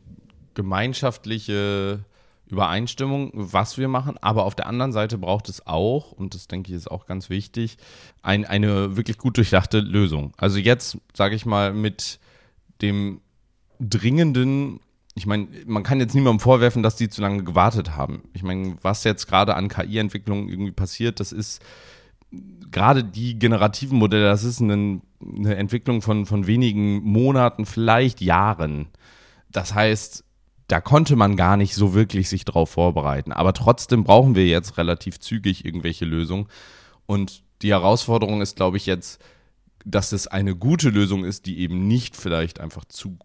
gemeinschaftliche 0.55 2.05
Übereinstimmung, 2.49 3.31
was 3.33 3.79
wir 3.79 3.89
machen. 3.89 4.19
Aber 4.21 4.45
auf 4.45 4.55
der 4.55 4.67
anderen 4.67 4.93
Seite 4.93 5.19
braucht 5.19 5.49
es 5.49 5.67
auch, 5.67 6.13
und 6.13 6.35
das 6.35 6.49
denke 6.49 6.71
ich 6.71 6.77
ist 6.77 6.91
auch 6.91 7.07
ganz 7.07 7.31
wichtig, 7.31 7.79
ein, 8.23 8.45
eine 8.45 8.97
wirklich 8.97 9.19
gut 9.19 9.37
durchdachte 9.37 9.81
Lösung. 9.81 10.33
Also 10.37 10.59
jetzt, 10.59 10.99
sage 11.15 11.37
ich 11.37 11.47
mal, 11.47 11.73
mit 11.73 12.19
dem 12.83 13.21
dringenden, 13.81 14.81
ich 15.15 15.27
meine, 15.27 15.49
man 15.67 15.83
kann 15.83 16.01
jetzt 16.01 16.15
niemandem 16.15 16.41
vorwerfen, 16.41 16.83
dass 16.83 16.97
die 16.97 17.09
zu 17.09 17.21
lange 17.21 17.43
gewartet 17.43 17.97
haben. 17.97 18.23
Ich 18.33 18.43
meine, 18.43 18.77
was 18.83 19.05
jetzt 19.05 19.27
gerade 19.27 19.57
an 19.57 19.69
KI-Entwicklung 19.69 20.49
irgendwie 20.49 20.73
passiert, 20.73 21.21
das 21.21 21.33
ist 21.33 21.63
gerade 22.71 23.03
die 23.03 23.39
generativen 23.39 23.99
Modelle, 23.99 24.25
das 24.25 24.45
ist 24.45 24.61
eine, 24.61 25.01
eine 25.21 25.57
Entwicklung 25.57 26.03
von, 26.03 26.27
von 26.27 26.47
wenigen 26.47 27.03
Monaten, 27.03 27.67
vielleicht 27.67 28.21
Jahren. 28.21 28.89
Das 29.51 29.75
heißt, 29.75 30.25
da 30.69 30.81
konnte 30.81 31.17
man 31.17 31.37
gar 31.37 31.57
nicht 31.57 31.75
so 31.75 31.95
wirklich 31.95 32.29
sich 32.29 32.45
drauf 32.45 32.71
vorbereiten. 32.71 33.33
Aber 33.33 33.53
trotzdem 33.53 34.05
brauchen 34.05 34.37
wir 34.37 34.47
jetzt 34.47 34.79
relativ 34.79 35.19
zügig 35.19 35.65
irgendwelche 35.65 36.05
Lösungen. 36.05 36.47
Und 37.07 37.43
die 37.63 37.71
Herausforderung 37.71 38.41
ist, 38.41 38.55
glaube 38.55 38.77
ich, 38.77 38.87
jetzt, 38.87 39.21
dass 39.85 40.13
es 40.13 40.29
eine 40.29 40.55
gute 40.55 40.91
Lösung 40.91 41.25
ist, 41.25 41.47
die 41.47 41.59
eben 41.59 41.89
nicht 41.89 42.17
vielleicht 42.17 42.61
einfach 42.61 42.85
zu 42.85 43.19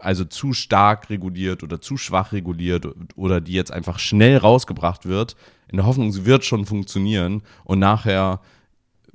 also 0.00 0.24
zu 0.24 0.52
stark 0.52 1.10
reguliert 1.10 1.62
oder 1.62 1.80
zu 1.80 1.96
schwach 1.96 2.32
reguliert 2.32 2.86
oder 3.14 3.40
die 3.40 3.52
jetzt 3.52 3.72
einfach 3.72 3.98
schnell 3.98 4.36
rausgebracht 4.36 5.06
wird, 5.06 5.36
in 5.68 5.76
der 5.76 5.86
Hoffnung, 5.86 6.12
sie 6.12 6.26
wird 6.26 6.44
schon 6.44 6.64
funktionieren 6.64 7.42
und 7.64 7.78
nachher 7.78 8.40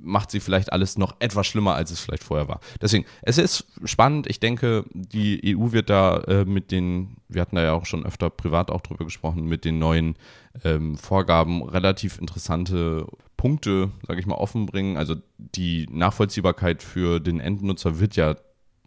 macht 0.02 0.30
sie 0.30 0.40
vielleicht 0.40 0.72
alles 0.72 0.98
noch 0.98 1.16
etwas 1.20 1.46
schlimmer, 1.46 1.74
als 1.74 1.90
es 1.90 2.00
vielleicht 2.00 2.24
vorher 2.24 2.48
war. 2.48 2.60
Deswegen, 2.80 3.04
es 3.22 3.38
ist 3.38 3.66
spannend. 3.84 4.26
Ich 4.28 4.40
denke, 4.40 4.84
die 4.92 5.56
EU 5.56 5.72
wird 5.72 5.90
da 5.90 6.18
äh, 6.22 6.44
mit 6.44 6.70
den, 6.70 7.16
wir 7.28 7.40
hatten 7.40 7.56
da 7.56 7.62
ja 7.62 7.72
auch 7.72 7.86
schon 7.86 8.04
öfter 8.04 8.28
privat 8.28 8.70
auch 8.70 8.80
drüber 8.80 9.04
gesprochen, 9.04 9.44
mit 9.44 9.64
den 9.64 9.78
neuen 9.78 10.16
ähm, 10.64 10.96
Vorgaben 10.98 11.62
relativ 11.62 12.18
interessante 12.18 13.06
Punkte, 13.36 13.90
sage 14.06 14.20
ich 14.20 14.26
mal, 14.26 14.34
offenbringen. 14.34 14.96
Also 14.96 15.16
die 15.38 15.86
Nachvollziehbarkeit 15.90 16.82
für 16.82 17.20
den 17.20 17.40
Endnutzer 17.40 18.00
wird 18.00 18.16
ja 18.16 18.36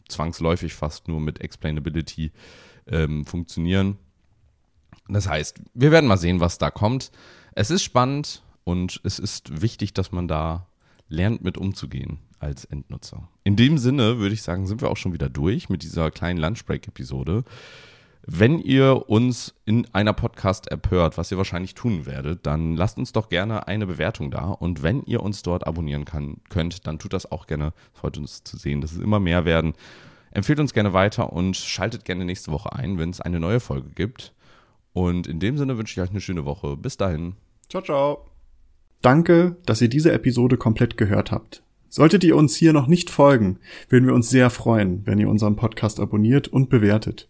zwangsläufig 0.08 0.74
fast 0.74 1.08
nur 1.08 1.20
mit 1.20 1.42
Explainability 1.42 2.32
ähm, 2.88 3.26
funktionieren. 3.26 3.98
Das 5.08 5.28
heißt, 5.28 5.62
wir 5.74 5.92
werden 5.92 6.08
mal 6.08 6.18
sehen, 6.18 6.40
was 6.40 6.58
da 6.58 6.72
kommt. 6.72 7.12
Es 7.54 7.70
ist 7.72 7.84
spannend 7.84 8.44
und 8.64 9.00
es 9.04 9.20
ist 9.20 9.62
wichtig, 9.62 9.94
dass 9.94 10.12
man 10.12 10.28
da 10.28 10.68
lernt, 11.08 11.44
mit 11.44 11.58
umzugehen 11.58 12.20
als 12.40 12.66
Endnutzer. 12.66 13.28
In 13.44 13.56
dem 13.56 13.78
Sinne 13.78 14.18
würde 14.18 14.34
ich 14.34 14.42
sagen, 14.42 14.68
sind 14.68 14.82
wir 14.82 14.90
auch 14.90 14.98
schon 14.98 15.14
wieder 15.14 15.30
durch 15.30 15.70
mit 15.70 15.84
dieser 15.84 16.12
kleinen 16.12 16.40
Lunchbreak-Episode. 16.40 17.44
Wenn 18.28 18.58
ihr 18.58 19.08
uns 19.08 19.54
in 19.66 19.86
einer 19.94 20.14
Podcast-App 20.14 20.90
hört, 20.90 21.16
was 21.16 21.32
ihr 21.32 21.38
wahrscheinlich 21.38 21.76
tun 21.76 22.08
werdet, 22.08 22.48
dann 22.48 22.76
lasst 22.76 22.98
uns 22.98 23.12
doch 23.12 23.30
gerne 23.30 23.68
eine 23.68 23.86
Bewertung 23.86 24.32
da. 24.32 24.46
Und 24.46 24.82
wenn 24.82 25.04
ihr 25.04 25.22
uns 25.22 25.44
dort 25.44 25.68
abonnieren 25.68 26.06
kann, 26.06 26.38
könnt, 26.50 26.88
dann 26.88 26.98
tut 26.98 27.14
das 27.14 27.32
auch 27.32 27.46
gerne. 27.46 27.72
Es 27.94 28.00
freut 28.00 28.18
uns 28.18 28.44
zu 28.44 28.58
sehen, 28.58 28.82
dass 28.82 28.94
es 28.94 28.98
immer 28.98 29.20
mehr 29.20 29.46
werden. 29.46 29.74
Empfehlt 30.32 30.60
uns 30.60 30.74
gerne 30.74 30.92
weiter 30.92 31.34
und 31.34 31.56
schaltet 31.56 32.04
gerne 32.04 32.26
nächste 32.26 32.52
Woche 32.52 32.74
ein, 32.74 32.98
wenn 32.98 33.12
es 33.12 33.22
eine 33.22 33.40
neue 33.40 33.60
Folge 33.60 33.90
gibt. 33.94 34.34
Und 34.92 35.28
in 35.28 35.40
dem 35.40 35.60
Sinne 35.60 35.78
wünsche 35.78 35.94
ich 35.94 36.04
euch 36.04 36.10
eine 36.10 36.22
schöne 36.22 36.46
Woche. 36.46 36.78
Bis 36.78 36.98
dahin. 36.98 37.36
Ciao, 37.70 37.84
ciao. 37.84 38.26
Danke, 39.04 39.58
dass 39.68 39.82
ihr 39.82 39.88
diese 39.88 40.12
Episode 40.12 40.58
komplett 40.58 40.98
gehört 40.98 41.32
habt. 41.32 41.62
Solltet 41.90 42.24
ihr 42.24 42.36
uns 42.36 42.56
hier 42.56 42.74
noch 42.74 42.88
nicht 42.88 43.12
folgen, 43.12 43.60
würden 43.88 44.08
wir 44.08 44.16
uns 44.16 44.32
sehr 44.32 44.50
freuen, 44.50 45.06
wenn 45.06 45.20
ihr 45.20 45.30
unseren 45.30 45.56
Podcast 45.56 46.00
abonniert 46.00 46.48
und 46.48 46.70
bewertet. 46.70 47.30